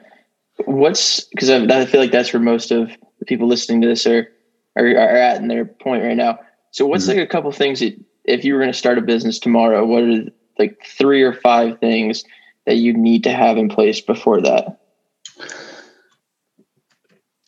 What's 0.65 1.21
because 1.25 1.49
I, 1.49 1.63
I 1.63 1.85
feel 1.85 2.01
like 2.01 2.11
that's 2.11 2.31
where 2.31 2.41
most 2.41 2.71
of 2.71 2.91
the 3.19 3.25
people 3.25 3.47
listening 3.47 3.81
to 3.81 3.87
this 3.87 4.05
are 4.05 4.29
are, 4.75 4.85
are 4.85 5.17
at 5.17 5.41
in 5.41 5.47
their 5.47 5.65
point 5.65 6.03
right 6.03 6.17
now. 6.17 6.39
So 6.71 6.85
what's 6.85 7.07
mm-hmm. 7.07 7.19
like 7.19 7.27
a 7.27 7.31
couple 7.31 7.51
things 7.51 7.79
that 7.79 7.99
if 8.25 8.43
you 8.43 8.53
were 8.53 8.59
going 8.59 8.71
to 8.71 8.77
start 8.77 8.97
a 8.97 9.01
business 9.01 9.39
tomorrow, 9.39 9.85
what 9.85 10.03
are 10.03 10.23
like 10.57 10.79
three 10.85 11.21
or 11.21 11.33
five 11.33 11.79
things 11.79 12.23
that 12.65 12.75
you 12.75 12.93
need 12.93 13.23
to 13.23 13.31
have 13.31 13.57
in 13.57 13.69
place 13.69 14.01
before 14.01 14.41
that? 14.41 14.79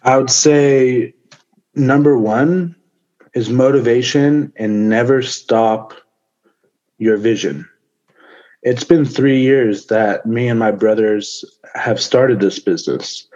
I 0.03 0.17
would 0.17 0.29
say 0.29 1.13
number 1.73 2.17
one 2.17 2.75
is 3.33 3.49
motivation 3.49 4.53
and 4.55 4.89
never 4.89 5.21
stop 5.21 5.93
your 6.97 7.17
vision. 7.17 7.67
It's 8.65 8.83
been 8.83 9.05
three 9.05 9.39
years 9.39 9.85
that 9.85 10.25
me 10.25 10.47
and 10.47 10.59
my 10.59 10.71
brothers 10.71 11.45
have 11.75 12.01
started 12.01 12.39
this 12.39 12.57
business, 12.57 13.27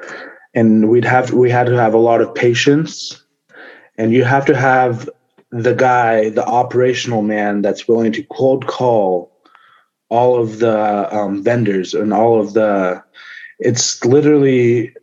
and 0.55 0.89
we'd 0.89 1.05
have 1.05 1.31
we 1.31 1.51
had 1.51 1.67
to 1.67 1.77
have 1.77 1.93
a 1.93 1.99
lot 1.99 2.19
of 2.19 2.33
patience, 2.33 3.23
and 3.99 4.11
you 4.11 4.23
have 4.23 4.43
to 4.47 4.57
have 4.57 5.07
the 5.51 5.75
guy, 5.75 6.31
the 6.31 6.43
operational 6.45 7.21
man, 7.21 7.61
that's 7.61 7.87
willing 7.87 8.11
to 8.13 8.23
cold 8.23 8.65
call 8.65 9.31
all 10.09 10.41
of 10.41 10.57
the 10.57 11.15
um, 11.15 11.43
vendors 11.43 11.93
and 11.93 12.11
all 12.11 12.41
of 12.41 12.53
the. 12.53 13.03
It's 13.59 14.03
literally 14.03 14.95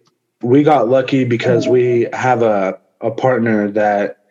we 0.43 0.65
got 0.65 0.89
lucky 0.89 1.25
because 1.25 1.69
we 1.69 2.09
have 2.13 2.43
a 2.43 2.77
a 3.01 3.13
partner 3.13 3.71
that 3.71 4.25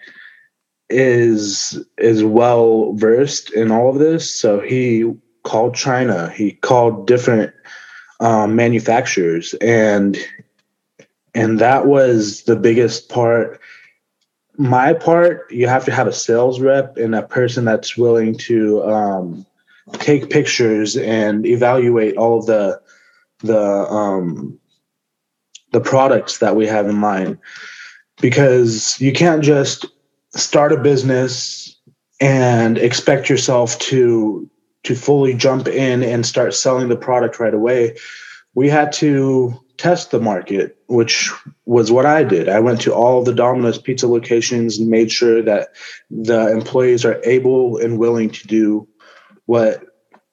is 0.90 1.82
is 1.98 2.22
well 2.22 2.92
versed 2.94 3.52
in 3.54 3.72
all 3.72 3.90
of 3.90 3.98
this 3.98 4.30
so 4.30 4.60
he 4.60 5.04
called 5.46 5.76
china. 5.76 6.30
He 6.32 6.52
called 6.52 7.08
different 7.08 7.54
um, 8.20 8.56
manufacturers. 8.56 9.54
And 9.62 10.18
and 11.34 11.60
that 11.60 11.86
was 11.86 12.44
the 12.44 12.56
biggest 12.56 13.08
part. 13.08 13.62
My 14.58 14.94
part 14.94 15.50
you 15.52 15.68
have 15.68 15.86
to 15.86 15.92
have 15.92 16.08
a 16.08 16.14
sales 16.14 16.60
rep 16.60 16.98
and 16.98 17.16
a 17.16 17.24
person 17.24 17.64
that's 17.64 17.96
willing 17.96 18.38
to 18.40 18.84
um, 18.84 19.46
take 19.94 20.30
pictures 20.30 20.98
and 20.98 21.46
evaluate 21.46 22.18
all 22.18 22.40
of 22.40 22.46
the 22.46 22.82
the 23.40 23.62
um, 23.62 24.60
the 25.72 25.82
products 25.82 26.40
that 26.40 26.56
we 26.56 26.68
have 26.68 26.88
in 26.90 26.96
mind. 26.96 27.38
Because 28.22 29.00
you 29.02 29.12
can't 29.12 29.44
just 29.44 29.86
start 30.34 30.72
a 30.72 30.78
business 30.78 31.78
and 32.22 32.78
expect 32.78 33.30
yourself 33.30 33.78
to 33.80 34.50
to 34.86 34.96
fully 34.96 35.34
jump 35.34 35.68
in 35.68 36.04
and 36.04 36.26
start 36.26 36.54
selling 36.54 36.90
the 36.90 36.96
product 36.96 37.40
right 37.40 37.54
away 37.54 37.96
we 38.54 38.70
had 38.70 38.92
to 38.94 39.54
test 39.78 40.12
the 40.12 40.20
market 40.20 40.78
which 40.88 41.32
was 41.66 41.92
what 41.92 42.06
i 42.06 42.24
did 42.24 42.48
i 42.48 42.60
went 42.60 42.80
to 42.80 42.94
all 42.94 43.24
the 43.24 43.34
domino's 43.34 43.78
pizza 43.78 44.08
locations 44.08 44.78
and 44.78 44.90
made 44.90 45.12
sure 45.12 45.42
that 45.42 45.70
the 46.10 46.50
employees 46.52 47.04
are 47.04 47.20
able 47.24 47.78
and 47.78 48.00
willing 48.00 48.30
to 48.30 48.48
do 48.48 48.88
what 49.46 49.84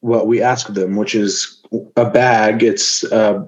what 0.00 0.26
we 0.26 0.40
ask 0.40 0.68
of 0.68 0.74
them 0.74 0.96
which 0.96 1.14
is 1.14 1.60
a 1.96 2.08
bag 2.08 2.62
it's 2.62 3.04
uh, 3.04 3.44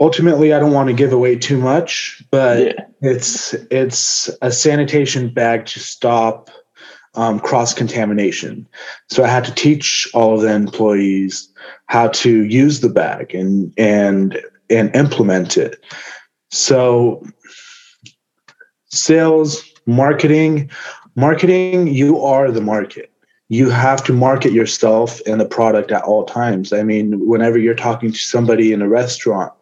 ultimately 0.00 0.54
i 0.54 0.58
don't 0.58 0.72
want 0.72 0.88
to 0.88 0.94
give 0.94 1.12
away 1.12 1.36
too 1.36 1.58
much 1.58 2.22
but 2.30 2.64
yeah. 2.64 2.72
it's 3.02 3.52
it's 3.70 4.30
a 4.40 4.50
sanitation 4.50 5.32
bag 5.32 5.66
to 5.66 5.78
stop 5.78 6.48
um, 7.16 7.40
cross 7.40 7.74
contamination 7.74 8.66
so 9.08 9.24
i 9.24 9.28
had 9.28 9.44
to 9.44 9.54
teach 9.54 10.08
all 10.14 10.34
of 10.34 10.42
the 10.42 10.52
employees 10.52 11.48
how 11.86 12.08
to 12.08 12.44
use 12.44 12.80
the 12.80 12.88
bag 12.88 13.34
and 13.34 13.72
and 13.76 14.40
and 14.70 14.94
implement 14.94 15.56
it 15.56 15.82
so 16.50 17.24
sales 18.88 19.62
marketing 19.86 20.70
marketing 21.14 21.86
you 21.88 22.20
are 22.20 22.50
the 22.50 22.60
market 22.60 23.10
you 23.48 23.70
have 23.70 24.02
to 24.04 24.12
market 24.12 24.52
yourself 24.52 25.20
and 25.26 25.40
the 25.40 25.46
product 25.46 25.92
at 25.92 26.02
all 26.02 26.24
times. 26.24 26.72
I 26.72 26.82
mean, 26.82 27.26
whenever 27.26 27.58
you're 27.58 27.74
talking 27.74 28.10
to 28.10 28.18
somebody 28.18 28.72
in 28.72 28.82
a 28.82 28.88
restaurant, 28.88 29.52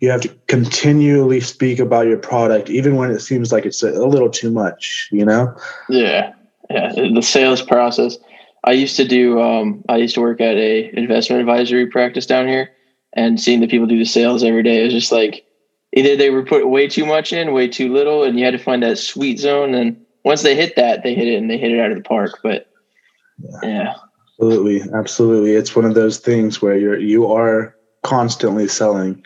you 0.00 0.10
have 0.10 0.22
to 0.22 0.28
continually 0.48 1.40
speak 1.40 1.78
about 1.78 2.06
your 2.06 2.16
product, 2.16 2.70
even 2.70 2.96
when 2.96 3.10
it 3.10 3.20
seems 3.20 3.52
like 3.52 3.66
it's 3.66 3.82
a, 3.82 3.90
a 3.90 4.06
little 4.06 4.30
too 4.30 4.50
much, 4.50 5.08
you 5.12 5.24
know? 5.24 5.54
Yeah. 5.88 6.32
Yeah. 6.70 6.92
The 6.92 7.22
sales 7.22 7.62
process. 7.62 8.16
I 8.64 8.72
used 8.72 8.96
to 8.96 9.06
do, 9.06 9.40
um, 9.40 9.82
I 9.88 9.96
used 9.96 10.14
to 10.14 10.20
work 10.20 10.40
at 10.40 10.56
a 10.56 10.96
investment 10.96 11.40
advisory 11.40 11.86
practice 11.86 12.26
down 12.26 12.46
here 12.46 12.70
and 13.14 13.40
seeing 13.40 13.60
the 13.60 13.66
people 13.66 13.86
do 13.86 13.98
the 13.98 14.04
sales 14.04 14.44
every 14.44 14.62
day. 14.62 14.80
It 14.80 14.84
was 14.84 14.92
just 14.92 15.12
like, 15.12 15.44
either 15.94 16.14
they 16.14 16.30
were 16.30 16.44
put 16.44 16.68
way 16.68 16.86
too 16.86 17.06
much 17.06 17.32
in, 17.32 17.52
way 17.52 17.66
too 17.66 17.92
little, 17.92 18.22
and 18.22 18.38
you 18.38 18.44
had 18.44 18.52
to 18.52 18.58
find 18.58 18.82
that 18.82 18.98
sweet 18.98 19.38
zone. 19.40 19.74
And 19.74 19.96
once 20.24 20.42
they 20.42 20.54
hit 20.54 20.76
that, 20.76 21.02
they 21.02 21.14
hit 21.14 21.26
it 21.26 21.36
and 21.36 21.50
they 21.50 21.58
hit 21.58 21.72
it 21.72 21.80
out 21.80 21.90
of 21.90 21.96
the 21.96 22.04
park. 22.04 22.38
But 22.42 22.70
yeah. 23.38 23.68
yeah. 23.68 23.94
Absolutely. 24.38 24.82
Absolutely. 24.94 25.52
It's 25.52 25.74
one 25.74 25.84
of 25.84 25.94
those 25.94 26.18
things 26.18 26.62
where 26.62 26.76
you're, 26.76 26.98
you 26.98 27.30
are 27.32 27.74
constantly 28.02 28.68
selling. 28.68 29.24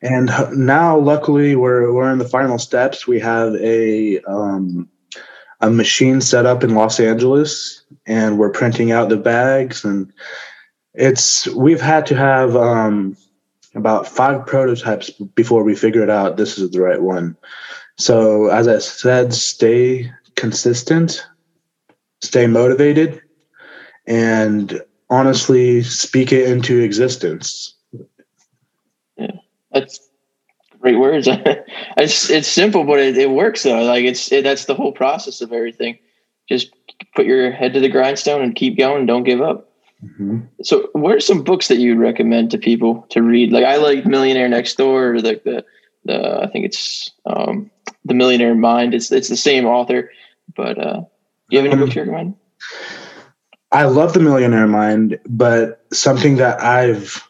And 0.00 0.30
now, 0.56 0.98
luckily, 0.98 1.54
we're, 1.56 1.92
we're 1.92 2.10
in 2.10 2.18
the 2.18 2.28
final 2.28 2.58
steps. 2.58 3.06
We 3.06 3.20
have 3.20 3.54
a, 3.56 4.20
um, 4.22 4.88
a 5.60 5.70
machine 5.70 6.20
set 6.20 6.46
up 6.46 6.64
in 6.64 6.74
Los 6.74 7.00
Angeles 7.00 7.82
and 8.06 8.38
we're 8.38 8.50
printing 8.50 8.92
out 8.92 9.08
the 9.08 9.16
bags 9.16 9.84
and 9.84 10.12
it's 10.94 11.46
we've 11.48 11.80
had 11.80 12.06
to 12.06 12.16
have 12.16 12.56
um, 12.56 13.16
about 13.74 14.08
five 14.08 14.46
prototypes 14.46 15.10
before 15.10 15.62
we 15.62 15.74
figure 15.74 16.02
it 16.02 16.10
out 16.10 16.36
this 16.36 16.58
is 16.58 16.70
the 16.70 16.80
right 16.80 17.02
one 17.02 17.36
so 17.96 18.48
as 18.48 18.66
i 18.66 18.78
said 18.78 19.32
stay 19.32 20.10
consistent 20.34 21.24
stay 22.20 22.46
motivated 22.46 23.22
and 24.06 24.82
honestly 25.08 25.82
speak 25.82 26.32
it 26.32 26.48
into 26.48 26.80
existence. 26.80 27.74
Yeah, 29.16 29.32
that's 29.72 30.09
great 30.80 30.98
words. 30.98 31.28
it's 31.96 32.30
it's 32.30 32.48
simple, 32.48 32.84
but 32.84 32.98
it, 32.98 33.16
it 33.16 33.30
works 33.30 33.62
though. 33.62 33.82
Like 33.82 34.04
it's 34.04 34.30
it, 34.32 34.44
that's 34.44 34.64
the 34.64 34.74
whole 34.74 34.92
process 34.92 35.40
of 35.40 35.52
everything. 35.52 35.98
Just 36.48 36.72
put 37.14 37.26
your 37.26 37.50
head 37.50 37.74
to 37.74 37.80
the 37.80 37.88
grindstone 37.88 38.42
and 38.42 38.56
keep 38.56 38.76
going. 38.76 39.06
Don't 39.06 39.24
give 39.24 39.40
up. 39.40 39.70
Mm-hmm. 40.04 40.40
So, 40.62 40.88
what 40.92 41.14
are 41.14 41.20
some 41.20 41.42
books 41.42 41.68
that 41.68 41.76
you'd 41.76 41.98
recommend 41.98 42.50
to 42.50 42.58
people 42.58 43.06
to 43.10 43.22
read? 43.22 43.52
Like, 43.52 43.64
I 43.64 43.76
like 43.76 44.06
Millionaire 44.06 44.48
Next 44.48 44.76
Door, 44.76 45.14
or 45.14 45.22
the 45.22 45.40
the, 45.44 45.64
the 46.04 46.40
I 46.42 46.46
think 46.46 46.64
it's 46.64 47.10
um, 47.26 47.70
the 48.04 48.14
Millionaire 48.14 48.54
Mind. 48.54 48.94
It's 48.94 49.12
it's 49.12 49.28
the 49.28 49.36
same 49.36 49.66
author, 49.66 50.10
but 50.56 50.78
uh, 50.78 51.00
do 51.00 51.06
you 51.50 51.58
have 51.58 51.66
any 51.66 51.74
um, 51.74 51.80
books 51.80 51.94
you 51.94 52.02
recommend? 52.02 52.34
I 53.72 53.84
love 53.84 54.14
the 54.14 54.20
Millionaire 54.20 54.66
Mind, 54.66 55.20
but 55.26 55.84
something 55.92 56.36
that 56.36 56.62
I've 56.62 57.29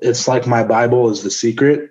it's 0.00 0.28
like 0.28 0.46
my 0.46 0.62
Bible 0.62 1.10
is 1.10 1.22
the 1.22 1.30
secret. 1.30 1.90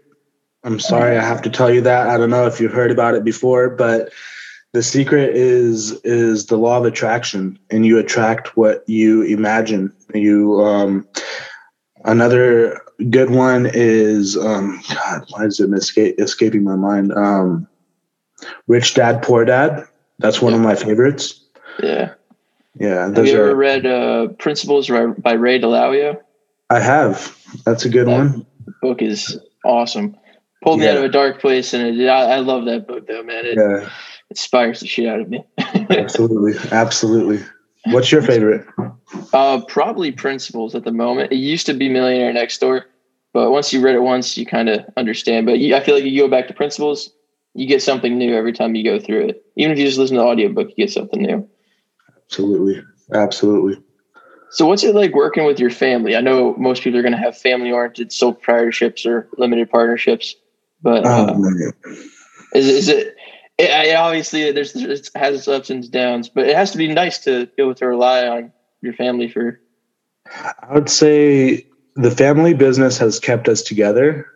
I'm 0.64 0.80
sorry 0.80 1.18
I 1.18 1.24
have 1.24 1.42
to 1.44 1.50
tell 1.50 1.74
you 1.74 1.82
that. 1.82 2.08
I 2.08 2.18
don't 2.18 2.30
know 2.30 2.46
if 2.46 2.60
you've 2.60 2.74
heard 2.74 2.92
about 2.92 3.16
it 3.16 3.24
before, 3.24 3.70
but 3.70 4.12
the 4.74 4.84
secret 4.84 5.36
is 5.36 6.00
is 6.04 6.46
the 6.46 6.58
law 6.58 6.78
of 6.78 6.86
attraction 6.86 7.60
and 7.72 7.86
you 7.86 7.98
attract 7.98 8.56
what 8.56 8.88
you 8.88 9.24
imagine. 9.24 9.94
You 10.14 10.62
um 10.62 11.08
another 12.06 12.80
good 13.10 13.32
one 13.32 13.70
is 13.74 14.38
um, 14.38 14.82
God. 14.94 15.26
Why 15.30 15.46
is 15.46 15.60
it 15.60 15.74
escape, 15.74 16.20
escaping 16.20 16.64
my 16.64 16.76
mind? 16.76 17.12
Um, 17.14 17.68
Rich 18.68 18.94
Dad 18.94 19.22
Poor 19.22 19.46
Dad. 19.46 19.86
That's 20.20 20.42
one 20.42 20.54
yeah. 20.54 20.60
of 20.60 20.64
my 20.64 20.76
favorites. 20.76 21.44
Yeah. 21.82 22.14
Yeah. 22.80 23.08
Have 23.14 23.26
you 23.26 23.34
ever 23.34 23.52
are, 23.52 23.56
read 23.56 23.86
uh, 23.86 24.28
Principles 24.40 24.88
by 24.90 25.34
Ray 25.34 25.60
Dalio? 25.60 26.22
I 26.72 26.80
have. 26.80 27.38
That's 27.66 27.84
a 27.84 27.90
good 27.90 28.08
that 28.08 28.18
one. 28.18 28.46
Book 28.82 29.02
is 29.02 29.38
awesome. 29.66 30.16
Pulled 30.64 30.80
me 30.80 30.88
out 30.88 30.96
of 30.96 31.04
a 31.04 31.10
dark 31.10 31.42
place, 31.42 31.74
and 31.74 32.00
it, 32.00 32.08
I, 32.08 32.36
I, 32.36 32.38
love 32.38 32.64
that 32.66 32.88
book 32.88 33.08
though, 33.08 33.24
man. 33.24 33.46
It 33.46 33.58
yeah. 33.58 33.90
inspires 34.30 34.80
the 34.80 34.88
shit 34.88 35.06
out 35.06 35.20
of 35.20 35.28
me. 35.28 35.44
absolutely, 35.90 36.54
absolutely. 36.72 37.44
What's 37.88 38.10
your 38.10 38.22
favorite? 38.22 38.66
Uh, 39.34 39.62
probably 39.68 40.14
Principles 40.14 40.74
at 40.74 40.86
the 40.86 40.94
moment. 40.94 41.34
It 41.34 41.38
used 41.38 41.66
to 41.66 41.74
be 41.74 41.90
Millionaire 41.90 42.32
Next 42.32 42.60
Door, 42.60 42.86
but 43.34 43.52
once 43.52 43.74
you 43.74 43.82
read 43.82 43.96
it 43.96 44.02
once, 44.02 44.38
you 44.38 44.46
kind 44.46 44.70
of 44.70 44.86
understand. 44.96 45.48
But 45.48 45.60
you, 45.60 45.76
I 45.76 45.82
feel 45.82 45.96
like 45.96 46.06
you 46.06 46.22
go 46.22 46.30
back 46.30 46.48
to 46.48 46.54
Principles, 46.54 47.12
you 47.54 47.68
get 47.68 47.82
something 47.82 48.18
new 48.18 48.34
every 48.34 48.54
time 48.54 48.76
you 48.76 48.86
go 48.86 48.98
through 48.98 49.28
it. 49.28 49.44
Even 49.58 49.74
if 49.74 49.78
you 49.78 49.86
just 49.86 49.98
listen 49.98 50.16
to 50.16 50.22
the 50.22 50.28
audiobook, 50.28 50.70
you 50.70 50.86
get 50.86 50.92
something 50.94 51.22
new. 51.22 51.50
Absolutely, 52.28 52.82
absolutely. 53.14 53.84
So, 54.52 54.66
what's 54.66 54.84
it 54.84 54.94
like 54.94 55.14
working 55.14 55.46
with 55.46 55.60
your 55.60 55.70
family? 55.70 56.16
I 56.16 56.22
know 56.22 56.56
most 56.58 56.84
people 56.84 57.00
are 57.00 57.04
going 57.04 57.14
to 57.14 57.18
have 57.18 57.38
family-oriented 57.38 58.12
sole 58.12 58.36
proprietorships 58.36 59.06
or 59.06 59.28
limited 59.38 59.70
partnerships, 59.70 60.36
but 60.82 61.06
uh, 61.06 61.34
oh, 61.36 61.72
is, 62.54 62.68
is 62.68 62.90
it 62.90 63.16
it, 63.58 63.70
it 63.70 63.96
obviously 63.96 64.52
there's 64.52 64.76
it 64.76 65.10
has 65.16 65.36
its 65.36 65.48
ups 65.48 65.70
and 65.70 65.90
downs, 65.92 66.30
but 66.30 66.48
it 66.48 66.56
has 66.56 66.72
to 66.72 66.78
be 66.78 66.88
nice 66.88 67.20
to 67.20 67.46
be 67.46 67.64
able 67.64 67.76
to 67.76 67.88
rely 67.88 68.28
on 68.28 68.52
your 68.82 68.94
family 68.94 69.30
for. 69.30 69.60
I 70.28 70.74
would 70.74 70.90
say 70.90 71.68
the 71.96 72.12
family 72.12 72.54
business 72.54 72.98
has 72.98 73.20
kept 73.20 73.48
us 73.48 73.62
together. 73.62 74.28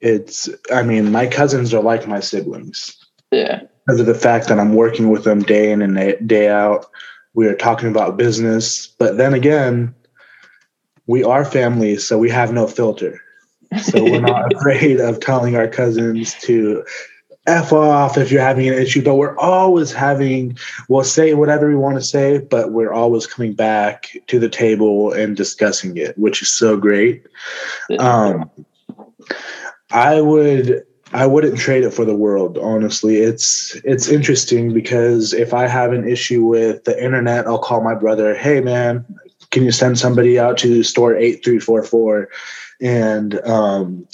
It's, 0.00 0.48
I 0.72 0.82
mean, 0.82 1.10
my 1.10 1.26
cousins 1.26 1.74
are 1.74 1.82
like 1.82 2.06
my 2.06 2.20
siblings. 2.20 2.96
Yeah. 3.30 3.62
Because 3.86 4.00
of 4.00 4.06
the 4.06 4.14
fact 4.14 4.48
that 4.48 4.58
I'm 4.58 4.74
working 4.74 5.10
with 5.10 5.24
them 5.24 5.42
day 5.42 5.72
in 5.72 5.82
and 5.82 6.28
day 6.28 6.48
out. 6.48 6.86
We 7.36 7.46
are 7.46 7.54
talking 7.54 7.90
about 7.90 8.16
business, 8.16 8.86
but 8.86 9.18
then 9.18 9.34
again, 9.34 9.94
we 11.06 11.22
are 11.22 11.44
family, 11.44 11.98
so 11.98 12.18
we 12.18 12.30
have 12.30 12.50
no 12.50 12.66
filter. 12.66 13.20
So 13.82 14.02
we're 14.02 14.22
not 14.22 14.52
afraid 14.56 15.00
of 15.00 15.20
telling 15.20 15.54
our 15.54 15.68
cousins 15.68 16.34
to 16.40 16.82
F 17.46 17.74
off 17.74 18.16
if 18.16 18.32
you're 18.32 18.40
having 18.40 18.68
an 18.68 18.74
issue, 18.74 19.02
but 19.04 19.16
we're 19.16 19.36
always 19.36 19.92
having, 19.92 20.56
we'll 20.88 21.04
say 21.04 21.34
whatever 21.34 21.68
we 21.68 21.76
want 21.76 21.96
to 21.96 22.02
say, 22.02 22.38
but 22.38 22.72
we're 22.72 22.92
always 22.92 23.26
coming 23.26 23.52
back 23.52 24.16
to 24.28 24.38
the 24.38 24.48
table 24.48 25.12
and 25.12 25.36
discussing 25.36 25.94
it, 25.98 26.16
which 26.16 26.40
is 26.40 26.50
so 26.50 26.78
great. 26.78 27.26
Um, 27.98 28.50
I 29.90 30.22
would, 30.22 30.86
I 31.12 31.26
wouldn't 31.26 31.58
trade 31.58 31.84
it 31.84 31.92
for 31.92 32.04
the 32.04 32.16
world, 32.16 32.58
honestly. 32.58 33.18
It's, 33.18 33.76
it's 33.84 34.08
interesting 34.08 34.74
because 34.74 35.32
if 35.32 35.54
I 35.54 35.68
have 35.68 35.92
an 35.92 36.08
issue 36.08 36.44
with 36.44 36.84
the 36.84 37.02
internet, 37.02 37.46
I'll 37.46 37.58
call 37.58 37.82
my 37.82 37.94
brother, 37.94 38.34
Hey 38.34 38.60
man, 38.60 39.04
can 39.50 39.64
you 39.64 39.70
send 39.70 39.98
somebody 39.98 40.38
out 40.38 40.58
to 40.58 40.82
store 40.82 41.14
8344? 41.14 42.28
And, 42.80 43.40
um, 43.46 44.06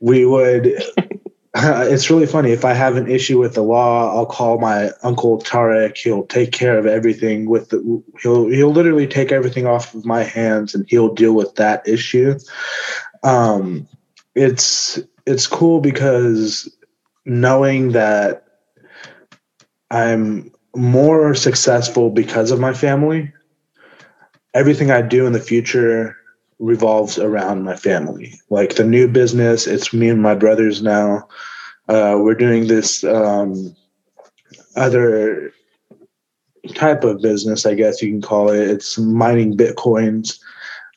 we 0.00 0.26
would 0.26 0.66
it's 1.56 2.10
really 2.10 2.26
funny. 2.26 2.50
If 2.50 2.64
I 2.64 2.72
have 2.72 2.96
an 2.96 3.08
issue 3.08 3.38
with 3.38 3.54
the 3.54 3.62
law, 3.62 4.12
I'll 4.12 4.26
call 4.26 4.58
my 4.58 4.90
uncle 5.04 5.40
Tarek. 5.40 5.96
He'll 5.96 6.26
take 6.26 6.50
care 6.50 6.76
of 6.76 6.84
everything 6.84 7.48
with 7.48 7.68
the. 7.68 8.02
He'll 8.20 8.48
he'll 8.48 8.72
literally 8.72 9.06
take 9.06 9.30
everything 9.30 9.64
off 9.64 9.94
of 9.94 10.04
my 10.04 10.24
hands, 10.24 10.74
and 10.74 10.84
he'll 10.88 11.14
deal 11.14 11.32
with 11.32 11.54
that 11.54 11.86
issue. 11.86 12.38
Um, 13.22 13.86
it's 14.34 14.98
it's 15.26 15.46
cool 15.46 15.80
because 15.80 16.68
knowing 17.24 17.92
that 17.92 18.44
I'm 19.90 20.50
more 20.76 21.34
successful 21.34 22.10
because 22.10 22.50
of 22.50 22.60
my 22.60 22.72
family. 22.72 23.32
Everything 24.54 24.90
I 24.90 25.02
do 25.02 25.26
in 25.26 25.32
the 25.32 25.40
future 25.40 26.16
revolves 26.58 27.18
around 27.18 27.64
my 27.64 27.76
family. 27.76 28.34
Like 28.50 28.76
the 28.76 28.84
new 28.84 29.08
business, 29.08 29.66
it's 29.66 29.92
me 29.92 30.08
and 30.08 30.22
my 30.22 30.34
brothers 30.34 30.82
now. 30.82 31.28
Uh, 31.88 32.18
we're 32.20 32.34
doing 32.34 32.66
this 32.66 33.04
um, 33.04 33.74
other 34.76 35.52
type 36.74 37.04
of 37.04 37.20
business, 37.20 37.66
I 37.66 37.74
guess 37.74 38.00
you 38.00 38.10
can 38.10 38.22
call 38.22 38.50
it. 38.50 38.68
It's 38.68 38.98
mining 38.98 39.56
bitcoins. 39.56 40.40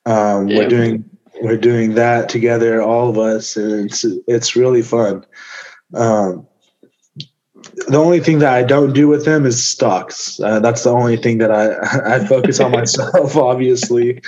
Um, 0.05 0.47
yeah. 0.47 0.59
We're 0.59 0.69
doing 0.69 1.16
we're 1.41 1.57
doing 1.57 1.95
that 1.95 2.29
together, 2.29 2.81
all 2.81 3.09
of 3.09 3.17
us, 3.17 3.55
and 3.55 3.85
it's 3.85 4.05
it's 4.27 4.55
really 4.55 4.81
fun. 4.81 5.25
Um, 5.93 6.47
the 7.87 7.97
only 7.97 8.19
thing 8.19 8.39
that 8.39 8.53
I 8.53 8.63
don't 8.63 8.93
do 8.93 9.07
with 9.07 9.25
them 9.25 9.45
is 9.45 9.63
stocks. 9.63 10.39
Uh, 10.39 10.59
that's 10.59 10.83
the 10.83 10.91
only 10.91 11.17
thing 11.17 11.37
that 11.39 11.51
I 11.51 12.15
I 12.15 12.25
focus 12.25 12.59
on 12.59 12.71
myself, 12.71 13.35
obviously, 13.35 14.21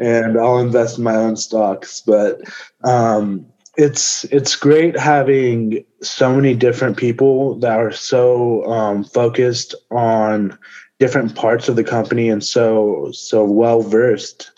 and 0.00 0.38
I'll 0.38 0.58
invest 0.58 0.98
in 0.98 1.04
my 1.04 1.16
own 1.16 1.36
stocks. 1.36 2.02
But 2.04 2.40
um, 2.84 3.46
it's 3.76 4.24
it's 4.24 4.56
great 4.56 4.98
having 4.98 5.84
so 6.02 6.34
many 6.34 6.54
different 6.54 6.96
people 6.96 7.58
that 7.60 7.78
are 7.78 7.92
so 7.92 8.64
um, 8.66 9.04
focused 9.04 9.74
on 9.90 10.58
different 10.98 11.34
parts 11.34 11.68
of 11.68 11.76
the 11.76 11.84
company 11.84 12.28
and 12.28 12.42
so 12.42 13.10
so 13.12 13.44
well 13.44 13.82
versed 13.82 14.50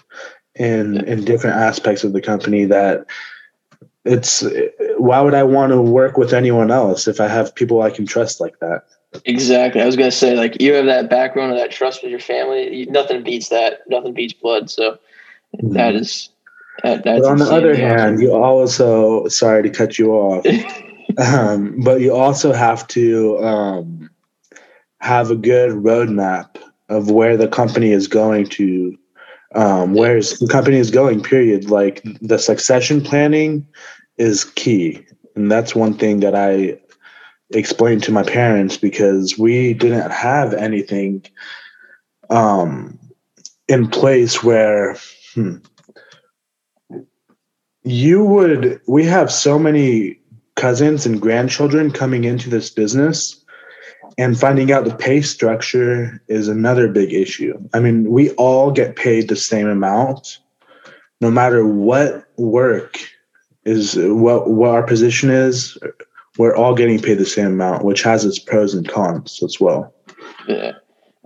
in 0.59 1.05
in 1.07 1.25
different 1.25 1.57
aspects 1.57 2.05
of 2.05 2.12
the 2.12 2.21
company 2.21 2.64
that 2.64 3.07
it's 4.05 4.44
why 4.97 5.21
would 5.21 5.35
I 5.35 5.42
want 5.42 5.73
to 5.73 5.81
work 5.81 6.16
with 6.16 6.33
anyone 6.33 6.71
else 6.71 7.07
if 7.07 7.21
I 7.21 7.29
have 7.29 7.55
people 7.55 7.83
I 7.83 7.90
can 7.90 8.07
trust 8.07 8.40
like 8.40 8.59
that? 8.61 8.85
Exactly. 9.25 9.81
I 9.81 9.87
was 9.87 9.97
gonna 9.97 10.11
say 10.11 10.35
like 10.35 10.61
you 10.61 10.75
have 10.75 10.87
that 10.87 11.09
background 11.09 11.53
of 11.53 11.59
that 11.59 11.71
trust 11.71 12.03
with 12.03 12.11
your 12.11 12.21
family. 12.21 12.87
Nothing 12.90 13.23
beats 13.23 13.49
that. 13.49 13.81
Nothing 13.88 14.14
beats 14.14 14.33
blood. 14.33 14.71
So 14.71 14.99
mm-hmm. 15.57 15.73
that 15.75 15.94
is. 15.94 16.31
That, 16.85 17.03
but 17.03 17.25
on 17.25 17.38
the 17.38 17.51
other 17.51 17.75
hand, 17.75 18.21
you 18.21 18.33
also 18.33 19.27
sorry 19.27 19.64
to 19.64 19.71
cut 19.71 19.99
you 19.99 20.12
off, 20.12 20.47
um, 21.18 21.81
but 21.83 22.01
you 22.01 22.14
also 22.14 22.53
have 22.53 22.87
to 22.88 23.37
um, 23.38 24.11
have 25.01 25.33
a 25.33 25.35
good 25.35 25.73
roadmap 25.73 26.57
of 26.88 27.11
where 27.11 27.37
the 27.37 27.49
company 27.49 27.90
is 27.90 28.07
going 28.07 28.47
to 28.47 28.97
um, 29.59 29.92
where 29.92 30.21
the 30.21 30.49
company 30.49 30.77
is 30.77 30.92
going 30.92 31.21
period 31.21 31.68
like 31.68 32.01
the 32.23 32.38
succession 32.38 33.03
planning 33.03 33.66
is 34.16 34.44
key. 34.44 35.05
And 35.35 35.51
that's 35.51 35.75
one 35.75 35.94
thing 35.94 36.21
that 36.21 36.37
I 36.37 36.79
explained 37.51 38.05
to 38.05 38.12
my 38.12 38.23
parents 38.23 38.77
because 38.77 39.37
we 39.37 39.75
didn't 39.75 40.12
have 40.12 40.55
anything 40.55 41.27
um, 42.31 43.01
in 43.66 43.88
place 43.88 44.44
where 44.44 44.97
hmm, 45.35 45.57
you 47.83 48.25
would, 48.25 48.81
we 48.87 49.05
have 49.07 49.33
so 49.33 49.59
many 49.59 50.21
cousins 50.55 51.05
and 51.05 51.21
grandchildren 51.21 51.90
coming 51.90 52.23
into 52.23 52.49
this 52.49 52.71
business 52.71 53.38
and 54.18 54.38
finding 54.38 54.72
out 54.72 54.85
the 54.85 54.94
pay 54.94 55.22
structure 55.22 56.20
is 56.28 56.48
another 56.48 56.88
big 56.88 57.14
issue. 57.14 57.57
I 57.72 57.81
mean, 57.81 58.11
we 58.11 58.31
all 58.33 58.70
get 58.70 58.96
paid 58.96 59.28
the 59.28 59.37
same 59.37 59.68
amount 59.68 60.40
no 61.20 61.31
matter 61.31 61.66
what 61.66 62.24
work 62.37 62.98
is 63.64 63.96
what 63.96 64.50
what 64.50 64.70
our 64.70 64.83
position 64.83 65.31
is. 65.31 65.78
We're 66.37 66.54
all 66.54 66.74
getting 66.74 67.00
paid 67.00 67.18
the 67.18 67.26
same 67.26 67.46
amount, 67.46 67.85
which 67.85 68.02
has 68.02 68.24
its 68.24 68.38
pros 68.38 68.74
and 68.74 68.88
cons 68.88 69.42
as 69.42 69.59
well. 69.61 69.92
Yeah, 70.46 70.72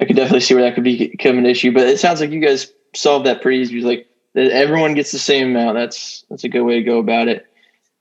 I 0.00 0.04
could 0.04 0.16
definitely 0.16 0.40
see 0.40 0.54
where 0.54 0.62
that 0.62 0.74
could 0.74 0.84
become 0.84 1.38
an 1.38 1.46
issue, 1.46 1.72
but 1.72 1.86
it 1.86 2.00
sounds 2.00 2.20
like 2.20 2.30
you 2.30 2.40
guys 2.40 2.72
solved 2.94 3.26
that 3.26 3.42
pretty 3.42 3.58
easy. 3.58 3.80
Like 3.80 4.08
everyone 4.34 4.94
gets 4.94 5.12
the 5.12 5.18
same 5.18 5.50
amount. 5.50 5.76
That's 5.76 6.24
that's 6.30 6.44
a 6.44 6.48
good 6.48 6.62
way 6.62 6.76
to 6.76 6.82
go 6.82 6.98
about 6.98 7.28
it. 7.28 7.46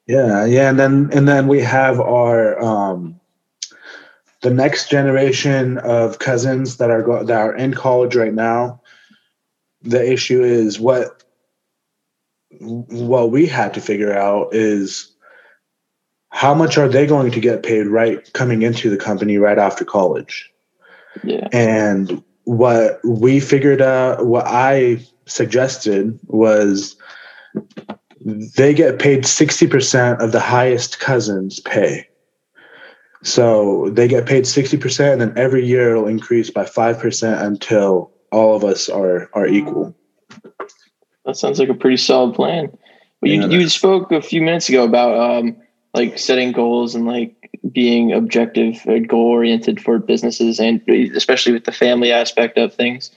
Yeah, 0.08 0.46
yeah, 0.46 0.70
and 0.70 0.80
then 0.80 1.10
and 1.14 1.28
then 1.28 1.48
we 1.48 1.62
have 1.62 2.00
our 2.00 2.60
um, 2.62 3.20
the 4.42 4.50
next 4.50 4.90
generation 4.90 5.78
of 5.80 6.20
cousins 6.20 6.78
that 6.78 6.90
are 6.90 7.02
go- 7.02 7.24
that 7.24 7.40
are 7.40 7.56
in 7.56 7.74
college 7.74 8.16
right 8.16 8.34
now. 8.34 8.82
The 9.84 10.12
issue 10.12 10.44
is 10.44 10.80
what 10.80 11.24
what 12.60 13.32
we 13.32 13.48
had 13.48 13.74
to 13.74 13.82
figure 13.82 14.14
out 14.14 14.54
is 14.54 15.12
how 16.30 16.54
much 16.54 16.78
are 16.78 16.88
they 16.88 17.06
going 17.06 17.32
to 17.32 17.40
get 17.40 17.64
paid 17.64 17.88
right 17.88 18.32
coming 18.34 18.62
into 18.62 18.90
the 18.90 18.98
company 18.98 19.38
right 19.38 19.58
after 19.58 19.86
college 19.86 20.52
yeah 21.24 21.48
and 21.52 22.24
what 22.44 23.00
we 23.06 23.40
figured 23.40 23.82
out 23.82 24.26
what 24.26 24.46
i 24.48 25.00
suggested 25.26 26.20
was 26.28 26.96
they 28.24 28.74
get 28.74 29.00
paid 29.00 29.24
60% 29.24 30.20
of 30.20 30.32
the 30.32 30.40
highest 30.40 31.00
cousins 31.00 31.60
pay 31.60 32.08
so 33.24 33.90
they 33.92 34.08
get 34.08 34.26
paid 34.26 34.46
60% 34.46 35.12
and 35.12 35.22
then 35.22 35.34
every 35.38 35.66
year 35.66 35.92
it'll 35.92 36.08
increase 36.08 36.50
by 36.50 36.66
5% 36.66 37.42
until 37.42 38.12
all 38.32 38.56
of 38.56 38.64
us 38.64 38.90
are 38.90 39.30
are 39.34 39.46
equal 39.46 39.96
that 41.26 41.38
sounds 41.38 41.60
like 41.60 41.70
a 41.70 41.74
pretty 41.74 41.98
solid 41.98 42.36
plan. 42.36 42.76
Well, 43.22 43.32
you, 43.32 43.48
you 43.50 43.70
spoke 43.70 44.12
a 44.12 44.22
few 44.22 44.42
minutes 44.42 44.68
ago 44.70 44.84
about 44.84 45.18
um, 45.18 45.56
like 45.94 46.18
setting 46.18 46.52
goals 46.52 46.96
and 46.96 47.06
like 47.06 47.36
being 47.72 48.12
objective 48.12 48.82
and 48.86 49.08
goal 49.08 49.28
oriented 49.28 49.82
for 49.82 50.00
businesses 50.00 50.60
and 50.60 50.82
especially 51.16 51.54
with 51.54 51.66
the 51.66 51.72
family 51.72 52.12
aspect 52.12 52.58
of 52.58 52.74
things. 52.74 53.12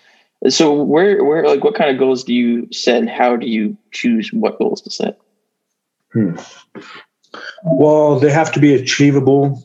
So 0.49 0.75
where 0.75 1.25
where 1.25 1.47
like 1.47 1.65
what 1.65 1.75
kind 1.75 1.91
of 1.91 1.99
goals 1.99 2.23
do 2.25 2.35
you 2.35 2.69
set 2.71 2.99
and 2.99 3.09
how 3.09 3.37
do 3.37 3.47
you 3.47 3.79
choose 3.93 4.31
what 4.33 4.59
goals 4.59 4.83
to 4.83 4.91
set? 4.91 5.19
Hmm. 6.13 6.37
Well, 7.65 8.21
they 8.21 8.31
have 8.31 8.53
to 8.53 8.61
be 8.61 8.75
achievable. 8.75 9.65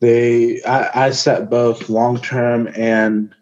They 0.00 0.62
I, 0.62 1.06
I 1.06 1.10
set 1.10 1.50
both 1.50 1.88
long 1.88 2.20
term 2.20 2.68
and 2.76 3.34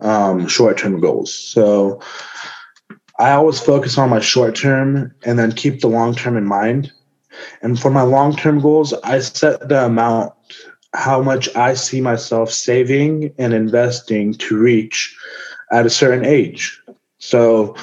um, 0.00 0.46
short 0.46 0.78
term 0.78 1.00
goals. 1.00 1.34
So 1.34 2.00
I 3.18 3.32
always 3.32 3.60
focus 3.60 3.96
on 3.96 4.10
my 4.10 4.20
short 4.20 4.54
term 4.54 5.14
and 5.24 5.38
then 5.38 5.52
keep 5.52 5.80
the 5.80 5.88
long 5.88 6.14
term 6.14 6.36
in 6.36 6.44
mind. 6.44 6.92
And 7.62 7.78
for 7.78 7.90
my 7.90 8.02
long 8.02 8.36
term 8.36 8.60
goals, 8.60 8.92
I 9.04 9.20
set 9.20 9.68
the 9.68 9.86
amount, 9.86 10.32
how 10.94 11.22
much 11.22 11.54
I 11.56 11.74
see 11.74 12.00
myself 12.00 12.50
saving 12.50 13.34
and 13.38 13.54
investing 13.54 14.34
to 14.34 14.58
reach 14.58 15.16
at 15.72 15.86
a 15.86 15.90
certain 15.90 16.24
age. 16.24 16.80
So 17.18 17.76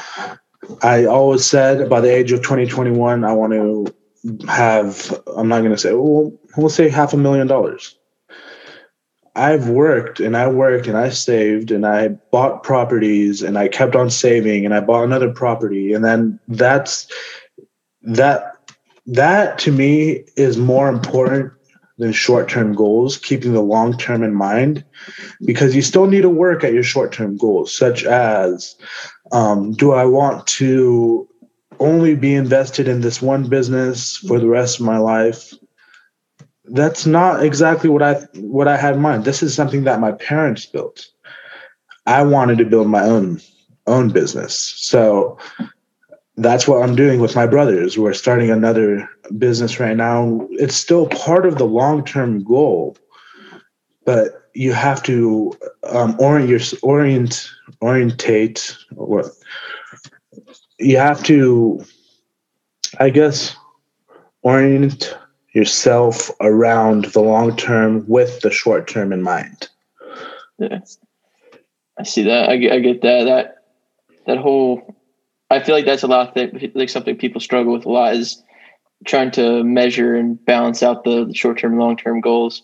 I 0.81 1.05
always 1.05 1.45
said 1.45 1.89
by 1.89 2.01
the 2.01 2.13
age 2.13 2.31
of 2.31 2.41
2021, 2.41 3.23
I 3.23 3.33
want 3.33 3.53
to 3.53 3.93
have, 4.47 5.19
I'm 5.35 5.47
not 5.47 5.59
going 5.59 5.71
to 5.71 5.77
say, 5.77 5.93
well, 5.93 6.31
we'll 6.55 6.69
say 6.69 6.89
half 6.89 7.13
a 7.13 7.17
million 7.17 7.47
dollars. 7.47 7.95
I've 9.35 9.67
worked 9.67 10.19
and 10.19 10.37
I 10.37 10.47
worked 10.47 10.87
and 10.87 10.97
I 10.97 11.09
saved 11.09 11.71
and 11.71 11.85
I 11.85 12.09
bought 12.31 12.63
properties 12.63 13.41
and 13.41 13.57
I 13.57 13.67
kept 13.67 13.95
on 13.95 14.09
saving 14.09 14.63
and 14.65 14.73
I 14.73 14.79
bought 14.79 15.03
another 15.03 15.33
property. 15.33 15.93
And 15.93 16.05
then 16.05 16.39
that's 16.47 17.07
that 18.03 18.53
that 19.05 19.57
to 19.59 19.71
me 19.71 20.23
is 20.37 20.57
more 20.57 20.87
important 20.87 21.51
than 21.97 22.11
short-term 22.11 22.73
goals 22.73 23.17
keeping 23.17 23.53
the 23.53 23.61
long 23.61 23.97
term 23.97 24.23
in 24.23 24.33
mind 24.33 24.83
because 25.45 25.75
you 25.75 25.81
still 25.81 26.07
need 26.07 26.21
to 26.21 26.29
work 26.29 26.63
at 26.63 26.73
your 26.73 26.83
short-term 26.83 27.37
goals 27.37 27.75
such 27.75 28.03
as 28.03 28.75
um, 29.31 29.73
do 29.73 29.91
i 29.91 30.03
want 30.03 30.45
to 30.47 31.27
only 31.79 32.15
be 32.15 32.33
invested 32.33 32.87
in 32.87 33.01
this 33.01 33.21
one 33.21 33.47
business 33.47 34.17
for 34.17 34.39
the 34.39 34.47
rest 34.47 34.79
of 34.79 34.85
my 34.85 34.97
life 34.97 35.53
that's 36.65 37.05
not 37.05 37.43
exactly 37.43 37.89
what 37.89 38.01
i 38.01 38.13
what 38.35 38.67
i 38.67 38.77
had 38.77 38.95
in 38.95 39.01
mind 39.01 39.25
this 39.25 39.43
is 39.43 39.53
something 39.53 39.83
that 39.83 39.99
my 39.99 40.11
parents 40.13 40.65
built 40.65 41.07
i 42.05 42.21
wanted 42.21 42.57
to 42.57 42.65
build 42.65 42.87
my 42.87 43.03
own 43.03 43.39
own 43.87 44.09
business 44.09 44.55
so 44.77 45.37
that's 46.37 46.67
what 46.67 46.81
I'm 46.81 46.95
doing 46.95 47.19
with 47.19 47.35
my 47.35 47.45
brothers. 47.45 47.97
We're 47.97 48.13
starting 48.13 48.49
another 48.49 49.07
business 49.37 49.79
right 49.79 49.95
now. 49.95 50.47
It's 50.51 50.75
still 50.75 51.07
part 51.07 51.45
of 51.45 51.57
the 51.57 51.65
long 51.65 52.03
term 52.03 52.43
goal, 52.43 52.97
but 54.05 54.49
you 54.55 54.73
have 54.73 55.03
to 55.03 55.53
um, 55.83 56.15
orient 56.19 56.49
your 56.49 56.59
orient 56.81 57.49
orientate 57.81 58.75
what 58.91 59.27
you 60.79 60.97
have 60.97 61.23
to, 61.25 61.83
I 62.99 63.09
guess, 63.09 63.55
orient 64.41 65.17
yourself 65.53 66.31
around 66.41 67.05
the 67.05 67.21
long 67.21 67.55
term 67.55 68.05
with 68.07 68.41
the 68.41 68.51
short 68.51 68.87
term 68.87 69.13
in 69.13 69.21
mind. 69.21 69.69
Yeah, 70.57 70.79
I 71.97 72.03
see 72.03 72.23
that. 72.23 72.49
I 72.49 72.57
get, 72.57 72.71
I 72.73 72.79
get 72.79 73.01
that. 73.01 73.23
That 73.25 73.55
that 74.25 74.37
whole 74.37 74.95
I 75.53 75.61
feel 75.61 75.75
like 75.75 75.85
that's 75.85 76.03
a 76.03 76.07
lot 76.07 76.35
that 76.35 76.75
like 76.75 76.89
something 76.89 77.15
people 77.15 77.39
struggle 77.39 77.73
with 77.73 77.85
a 77.85 77.89
lot 77.89 78.15
is 78.15 78.41
trying 79.05 79.31
to 79.31 79.63
measure 79.63 80.15
and 80.15 80.43
balance 80.45 80.81
out 80.81 81.03
the, 81.03 81.25
the 81.25 81.33
short 81.33 81.59
term, 81.59 81.73
and 81.73 81.81
long 81.81 81.97
term 81.97 82.21
goals. 82.21 82.63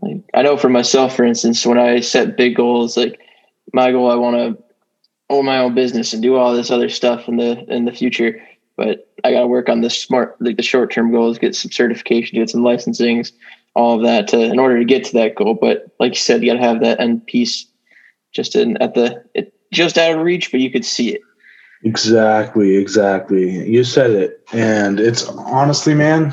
Like 0.00 0.22
I 0.32 0.42
know 0.42 0.56
for 0.56 0.70
myself, 0.70 1.14
for 1.14 1.24
instance, 1.24 1.66
when 1.66 1.78
I 1.78 2.00
set 2.00 2.36
big 2.36 2.56
goals, 2.56 2.96
like 2.96 3.20
my 3.72 3.90
goal, 3.90 4.10
I 4.10 4.14
want 4.14 4.36
to 4.36 4.64
own 5.28 5.44
my 5.44 5.58
own 5.58 5.74
business 5.74 6.12
and 6.12 6.22
do 6.22 6.36
all 6.36 6.54
this 6.54 6.70
other 6.70 6.88
stuff 6.88 7.28
in 7.28 7.36
the 7.36 7.64
in 7.72 7.84
the 7.84 7.92
future. 7.92 8.40
But 8.76 9.08
I 9.22 9.32
got 9.32 9.40
to 9.40 9.46
work 9.46 9.68
on 9.68 9.80
the 9.80 9.90
smart, 9.90 10.36
like 10.40 10.56
the 10.56 10.62
short 10.62 10.90
term 10.90 11.12
goals, 11.12 11.38
get 11.38 11.54
some 11.54 11.70
certification, 11.70 12.38
get 12.38 12.50
some 12.50 12.62
licensings, 12.62 13.32
all 13.74 13.96
of 13.96 14.02
that 14.02 14.28
to 14.28 14.40
in 14.40 14.58
order 14.58 14.78
to 14.78 14.84
get 14.84 15.04
to 15.04 15.12
that 15.14 15.36
goal. 15.36 15.54
But 15.54 15.86
like 16.00 16.12
you 16.12 16.18
said, 16.18 16.42
you 16.42 16.52
got 16.52 16.58
to 16.58 16.66
have 16.66 16.80
that 16.80 17.00
end 17.00 17.26
piece 17.26 17.66
just 18.32 18.56
in 18.56 18.76
at 18.78 18.94
the 18.94 19.24
it, 19.34 19.54
just 19.72 19.98
out 19.98 20.16
of 20.16 20.24
reach, 20.24 20.50
but 20.50 20.60
you 20.60 20.70
could 20.70 20.84
see 20.84 21.14
it. 21.14 21.20
Exactly, 21.84 22.76
exactly. 22.76 23.68
You 23.68 23.84
said 23.84 24.10
it. 24.10 24.42
And 24.52 24.98
it's 24.98 25.26
honestly, 25.28 25.94
man, 25.94 26.32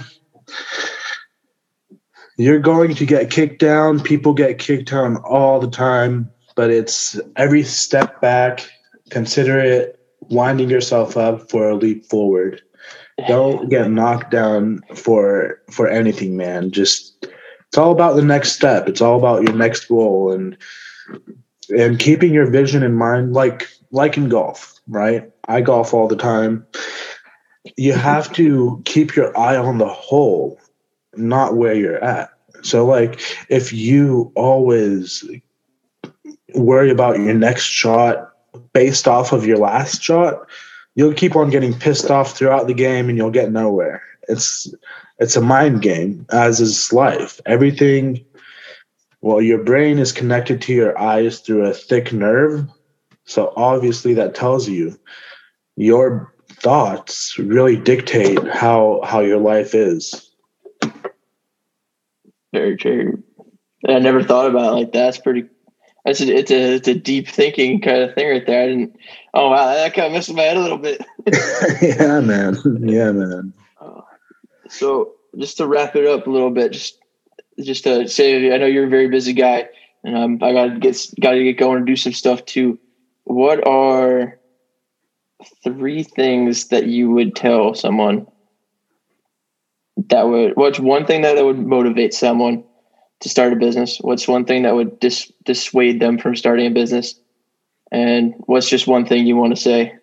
you're 2.37 2.59
going 2.59 2.95
to 2.95 3.05
get 3.05 3.29
kicked 3.29 3.59
down. 3.59 3.99
People 3.99 4.33
get 4.33 4.57
kicked 4.57 4.89
down 4.89 5.17
all 5.17 5.59
the 5.59 5.69
time, 5.69 6.31
but 6.55 6.71
it's 6.71 7.19
every 7.35 7.63
step 7.63 8.21
back. 8.21 8.67
Consider 9.09 9.59
it 9.59 10.00
winding 10.31 10.69
yourself 10.69 11.17
up 11.17 11.49
for 11.49 11.69
a 11.69 11.75
leap 11.75 12.05
forward. 12.05 12.61
Don't 13.27 13.69
get 13.69 13.91
knocked 13.91 14.31
down 14.31 14.81
for 14.95 15.61
for 15.69 15.87
anything, 15.87 16.37
man. 16.37 16.71
Just 16.71 17.25
it's 17.67 17.77
all 17.77 17.91
about 17.91 18.15
the 18.15 18.23
next 18.23 18.53
step. 18.53 18.87
It's 18.89 19.01
all 19.01 19.17
about 19.17 19.43
your 19.43 19.55
next 19.55 19.85
goal 19.85 20.31
and 20.31 20.57
and 21.69 21.99
keeping 21.99 22.33
your 22.33 22.49
vision 22.49 22.83
in 22.83 22.95
mind 22.95 23.33
like 23.33 23.69
like 23.91 24.17
in 24.17 24.29
golf, 24.29 24.79
right? 24.87 25.29
I 25.47 25.61
golf 25.61 25.93
all 25.93 26.07
the 26.07 26.15
time. 26.15 26.65
You 27.77 27.93
have 28.09 28.31
to 28.33 28.81
keep 28.85 29.15
your 29.15 29.37
eye 29.37 29.57
on 29.57 29.77
the 29.77 29.87
hole, 29.87 30.59
not 31.15 31.55
where 31.55 31.73
you're 31.75 32.03
at. 32.03 32.29
So, 32.63 32.85
like, 32.85 33.19
if 33.49 33.73
you 33.73 34.31
always 34.35 35.25
worry 36.53 36.91
about 36.91 37.19
your 37.19 37.33
next 37.33 37.63
shot 37.63 38.30
based 38.73 39.07
off 39.07 39.31
of 39.31 39.45
your 39.45 39.57
last 39.57 40.01
shot, 40.01 40.47
you'll 40.95 41.13
keep 41.13 41.35
on 41.35 41.49
getting 41.49 41.77
pissed 41.77 42.11
off 42.11 42.35
throughout 42.37 42.67
the 42.67 42.73
game 42.73 43.09
and 43.09 43.17
you'll 43.17 43.31
get 43.31 43.51
nowhere. 43.51 44.03
It's 44.27 44.73
it's 45.19 45.35
a 45.35 45.41
mind 45.41 45.81
game, 45.81 46.25
as 46.31 46.59
is 46.59 46.91
life. 46.91 47.39
Everything 47.45 48.25
well, 49.21 49.41
your 49.41 49.63
brain 49.63 49.99
is 49.99 50.11
connected 50.11 50.61
to 50.63 50.73
your 50.73 50.97
eyes 50.97 51.39
through 51.39 51.65
a 51.65 51.73
thick 51.73 52.11
nerve. 52.11 52.67
So 53.25 53.53
obviously 53.55 54.15
that 54.15 54.33
tells 54.33 54.67
you 54.67 54.97
your 55.77 56.33
thoughts 56.49 57.37
really 57.37 57.77
dictate 57.77 58.45
how 58.47 59.01
how 59.03 59.19
your 59.21 59.37
life 59.37 59.73
is. 59.73 60.31
Very 62.53 62.75
true. 62.77 63.23
I 63.87 63.99
never 63.99 64.21
thought 64.23 64.49
about 64.49 64.73
it 64.73 64.75
like 64.75 64.91
that. 64.93 65.09
It's 65.09 65.17
pretty. 65.17 65.45
That's 66.05 66.19
a, 66.21 66.35
it's 66.35 66.51
a 66.51 66.75
it's 66.75 66.87
a 66.87 66.95
deep 66.95 67.27
thinking 67.27 67.79
kind 67.79 68.01
of 68.01 68.15
thing 68.15 68.29
right 68.29 68.45
there. 68.45 68.63
I 68.63 68.67
didn't. 68.67 68.95
Oh 69.33 69.49
wow, 69.49 69.67
that 69.67 69.93
kind 69.93 70.07
of 70.07 70.13
messed 70.13 70.33
my 70.33 70.41
head 70.41 70.57
a 70.57 70.61
little 70.61 70.77
bit. 70.77 71.01
yeah, 71.81 72.19
man. 72.19 72.57
Yeah, 72.81 73.11
man. 73.11 73.53
Uh, 73.79 74.01
so 74.67 75.13
just 75.37 75.57
to 75.57 75.67
wrap 75.67 75.95
it 75.95 76.07
up 76.07 76.25
a 76.25 76.29
little 76.29 76.49
bit, 76.49 76.71
just 76.71 76.97
just 77.59 77.83
to 77.83 78.07
say, 78.07 78.51
I 78.53 78.57
know 78.57 78.65
you're 78.65 78.87
a 78.87 78.89
very 78.89 79.09
busy 79.09 79.33
guy, 79.33 79.69
and 80.03 80.17
um, 80.17 80.39
I 80.41 80.53
got 80.53 80.73
to 80.73 80.79
get 80.79 80.97
got 81.19 81.31
to 81.31 81.43
get 81.43 81.57
going 81.59 81.77
and 81.77 81.87
do 81.87 81.95
some 81.95 82.13
stuff 82.13 82.43
too. 82.45 82.79
What 83.25 83.65
are 83.67 84.39
three 85.63 86.03
things 86.03 86.67
that 86.67 86.87
you 86.87 87.11
would 87.11 87.35
tell 87.35 87.73
someone 87.73 88.25
that 90.09 90.27
would 90.27 90.55
what's 90.55 90.79
one 90.79 91.05
thing 91.05 91.21
that, 91.21 91.35
that 91.35 91.45
would 91.45 91.59
motivate 91.59 92.13
someone 92.13 92.63
to 93.21 93.29
start 93.29 93.53
a 93.53 93.55
business 93.55 93.97
what's 94.01 94.27
one 94.27 94.45
thing 94.45 94.63
that 94.63 94.75
would 94.75 94.99
dis, 94.99 95.31
dissuade 95.45 95.99
them 95.99 96.17
from 96.17 96.35
starting 96.35 96.67
a 96.67 96.71
business 96.71 97.15
and 97.91 98.33
what's 98.45 98.69
just 98.69 98.87
one 98.87 99.05
thing 99.05 99.25
you 99.25 99.35
want 99.35 99.55
to 99.55 99.61
say 99.61 99.93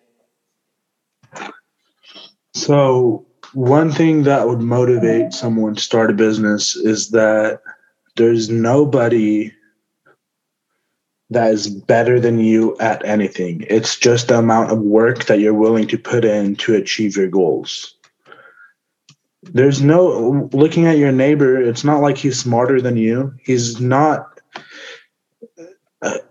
so 2.53 3.25
one 3.53 3.91
thing 3.91 4.23
that 4.23 4.47
would 4.47 4.59
motivate 4.59 5.33
someone 5.33 5.75
to 5.75 5.81
start 5.81 6.11
a 6.11 6.13
business 6.13 6.75
is 6.75 7.09
that 7.11 7.61
there's 8.15 8.49
nobody 8.49 9.51
that 11.29 11.51
is 11.51 11.67
better 11.69 12.19
than 12.19 12.39
you 12.39 12.75
at 12.79 13.05
anything. 13.05 13.65
It's 13.69 13.95
just 13.95 14.27
the 14.27 14.39
amount 14.39 14.71
of 14.71 14.79
work 14.79 15.25
that 15.25 15.39
you're 15.39 15.53
willing 15.53 15.87
to 15.87 15.97
put 15.97 16.25
in 16.25 16.55
to 16.57 16.75
achieve 16.75 17.15
your 17.15 17.27
goals. 17.27 17.95
There's 19.43 19.81
no 19.81 20.49
looking 20.51 20.85
at 20.85 20.97
your 20.97 21.11
neighbor, 21.11 21.61
it's 21.61 21.83
not 21.83 22.01
like 22.01 22.17
he's 22.17 22.39
smarter 22.39 22.81
than 22.81 22.97
you. 22.97 23.33
He's 23.41 23.79
not 23.79 24.39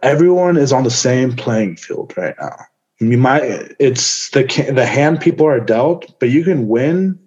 everyone 0.02 0.56
is 0.56 0.72
on 0.72 0.84
the 0.84 0.90
same 0.90 1.34
playing 1.34 1.76
field 1.76 2.14
right 2.16 2.34
now. 2.40 2.56
You 3.00 3.18
might 3.18 3.42
it's 3.78 4.30
the 4.30 4.44
the 4.72 4.86
hand 4.86 5.20
people 5.20 5.46
are 5.46 5.60
dealt, 5.60 6.18
but 6.18 6.30
you 6.30 6.42
can 6.44 6.68
win 6.68 7.18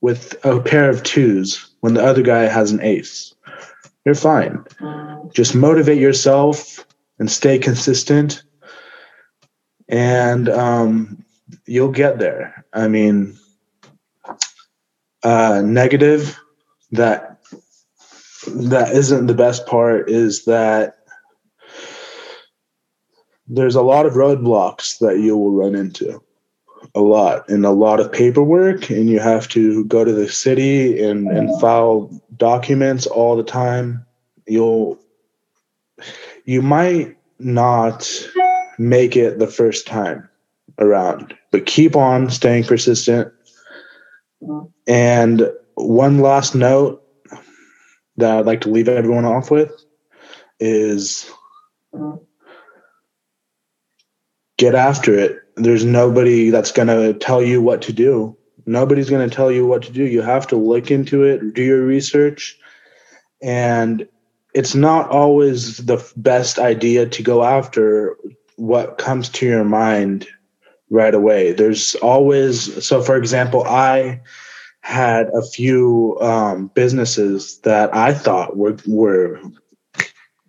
with 0.00 0.34
a 0.44 0.60
pair 0.60 0.90
of 0.90 1.02
twos 1.02 1.70
when 1.80 1.94
the 1.94 2.04
other 2.04 2.22
guy 2.22 2.42
has 2.42 2.72
an 2.72 2.82
ace. 2.82 3.34
You're 4.04 4.14
fine. 4.14 4.62
Just 5.32 5.54
motivate 5.54 5.98
yourself 5.98 6.84
and 7.18 7.30
stay 7.30 7.58
consistent. 7.58 8.42
And 9.88 10.48
um, 10.50 11.24
you'll 11.64 11.92
get 11.92 12.18
there. 12.18 12.66
I 12.74 12.88
mean, 12.88 13.38
uh, 15.24 15.62
negative 15.64 16.38
that 16.92 17.40
that 18.46 18.92
isn't 18.94 19.26
the 19.26 19.34
best 19.34 19.66
part 19.66 20.10
is 20.10 20.44
that 20.44 20.98
there's 23.48 23.74
a 23.74 23.82
lot 23.82 24.06
of 24.06 24.14
roadblocks 24.14 24.98
that 24.98 25.18
you 25.18 25.36
will 25.36 25.52
run 25.52 25.74
into 25.74 26.22
a 26.94 27.00
lot 27.00 27.48
and 27.48 27.64
a 27.64 27.70
lot 27.70 28.00
of 28.00 28.12
paperwork 28.12 28.90
and 28.90 29.08
you 29.08 29.18
have 29.18 29.48
to 29.48 29.84
go 29.86 30.04
to 30.04 30.12
the 30.12 30.28
city 30.28 31.02
and, 31.02 31.26
and 31.28 31.60
file 31.60 32.10
documents 32.36 33.06
all 33.06 33.36
the 33.36 33.42
time. 33.42 34.04
You'll 34.46 34.98
you 36.44 36.60
might 36.60 37.16
not 37.38 38.10
make 38.78 39.16
it 39.16 39.38
the 39.38 39.46
first 39.46 39.86
time 39.86 40.28
around 40.78 41.34
but 41.50 41.66
keep 41.66 41.94
on 41.96 42.28
staying 42.28 42.64
persistent 42.64 43.32
and 44.86 45.50
one 45.74 46.18
last 46.18 46.54
note 46.54 47.02
that 48.16 48.38
i'd 48.38 48.46
like 48.46 48.60
to 48.60 48.70
leave 48.70 48.88
everyone 48.88 49.24
off 49.24 49.50
with 49.50 49.72
is 50.60 51.30
get 54.56 54.74
after 54.74 55.18
it 55.18 55.44
there's 55.56 55.84
nobody 55.84 56.50
that's 56.50 56.72
going 56.72 56.88
to 56.88 57.14
tell 57.18 57.42
you 57.42 57.62
what 57.62 57.82
to 57.82 57.92
do. 57.92 58.36
Nobody's 58.66 59.10
going 59.10 59.28
to 59.28 59.34
tell 59.34 59.50
you 59.50 59.66
what 59.66 59.82
to 59.82 59.92
do. 59.92 60.04
You 60.04 60.22
have 60.22 60.46
to 60.48 60.56
look 60.56 60.90
into 60.90 61.22
it, 61.22 61.54
do 61.54 61.62
your 61.62 61.84
research, 61.84 62.58
and 63.42 64.06
it's 64.54 64.74
not 64.74 65.10
always 65.10 65.78
the 65.78 66.04
best 66.16 66.58
idea 66.58 67.06
to 67.06 67.22
go 67.22 67.44
after 67.44 68.16
what 68.56 68.98
comes 68.98 69.28
to 69.28 69.46
your 69.46 69.64
mind 69.64 70.26
right 70.90 71.14
away. 71.14 71.52
There's 71.52 71.94
always, 71.96 72.84
so 72.86 73.02
for 73.02 73.16
example, 73.16 73.64
I 73.64 74.20
had 74.80 75.28
a 75.28 75.42
few 75.42 76.18
um, 76.20 76.70
businesses 76.74 77.58
that 77.60 77.94
I 77.94 78.12
thought 78.12 78.56
were, 78.56 78.76
were 78.86 79.40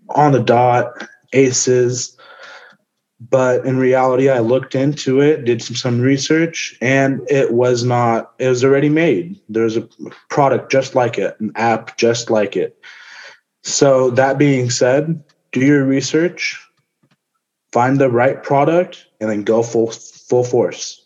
on 0.09 0.33
the 0.33 0.43
dot, 0.43 1.07
aces, 1.33 2.15
but 3.29 3.65
in 3.65 3.77
reality 3.77 4.29
i 4.29 4.39
looked 4.39 4.75
into 4.75 5.21
it 5.21 5.45
did 5.45 5.61
some, 5.61 5.75
some 5.75 6.01
research 6.01 6.77
and 6.81 7.21
it 7.29 7.53
was 7.53 7.83
not 7.83 8.33
it 8.39 8.49
was 8.49 8.63
already 8.63 8.89
made 8.89 9.39
there's 9.47 9.77
a 9.77 9.87
product 10.29 10.71
just 10.71 10.95
like 10.95 11.17
it 11.17 11.39
an 11.39 11.51
app 11.55 11.97
just 11.97 12.29
like 12.29 12.55
it 12.55 12.77
so 13.63 14.09
that 14.11 14.37
being 14.37 14.69
said 14.69 15.23
do 15.51 15.61
your 15.61 15.85
research 15.85 16.61
find 17.71 17.99
the 17.99 18.09
right 18.09 18.43
product 18.43 19.07
and 19.21 19.29
then 19.29 19.43
go 19.43 19.63
full 19.63 19.91
full 20.27 20.43
force 20.43 21.01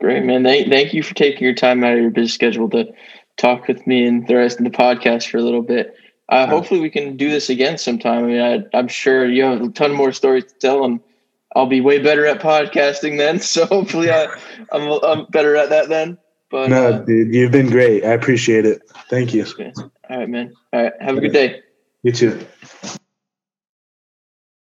great 0.00 0.24
man 0.24 0.44
thank, 0.44 0.68
thank 0.68 0.94
you 0.94 1.02
for 1.02 1.14
taking 1.14 1.42
your 1.42 1.54
time 1.54 1.82
out 1.84 1.94
of 1.94 2.00
your 2.00 2.10
busy 2.10 2.28
schedule 2.28 2.70
to 2.70 2.86
talk 3.36 3.68
with 3.68 3.86
me 3.86 4.06
and 4.06 4.26
the 4.26 4.36
rest 4.36 4.58
of 4.58 4.64
the 4.64 4.70
podcast 4.70 5.28
for 5.28 5.38
a 5.38 5.42
little 5.42 5.62
bit 5.62 5.94
uh, 6.28 6.46
hopefully, 6.46 6.80
we 6.80 6.90
can 6.90 7.16
do 7.16 7.30
this 7.30 7.48
again 7.48 7.78
sometime. 7.78 8.24
I 8.24 8.26
mean, 8.26 8.68
I, 8.72 8.78
am 8.78 8.88
sure 8.88 9.26
you 9.26 9.44
have 9.44 9.62
a 9.62 9.68
ton 9.70 9.94
more 9.94 10.12
stories 10.12 10.44
to 10.44 10.54
tell, 10.58 10.84
and 10.84 11.00
I'll 11.56 11.66
be 11.66 11.80
way 11.80 12.00
better 12.00 12.26
at 12.26 12.40
podcasting 12.40 13.16
then. 13.16 13.40
So 13.48 13.64
hopefully, 13.64 14.10
I, 14.10 14.26
I'm, 14.70 14.82
I'm 15.02 15.26
better 15.30 15.56
at 15.56 15.70
that 15.70 15.88
then. 15.88 16.18
But 16.50 16.68
no, 16.68 16.88
uh, 16.88 16.98
dude, 16.98 17.34
you've 17.34 17.52
been 17.52 17.70
great. 17.70 18.04
I 18.04 18.10
appreciate 18.10 18.66
it. 18.66 18.82
Thank 19.08 19.32
you. 19.32 19.46
All 20.10 20.18
right, 20.18 20.28
man. 20.28 20.52
All 20.72 20.82
right, 20.82 20.92
have 21.00 21.16
a 21.16 21.20
good 21.20 21.32
day. 21.32 21.62
You 22.02 22.12
too. 22.12 22.46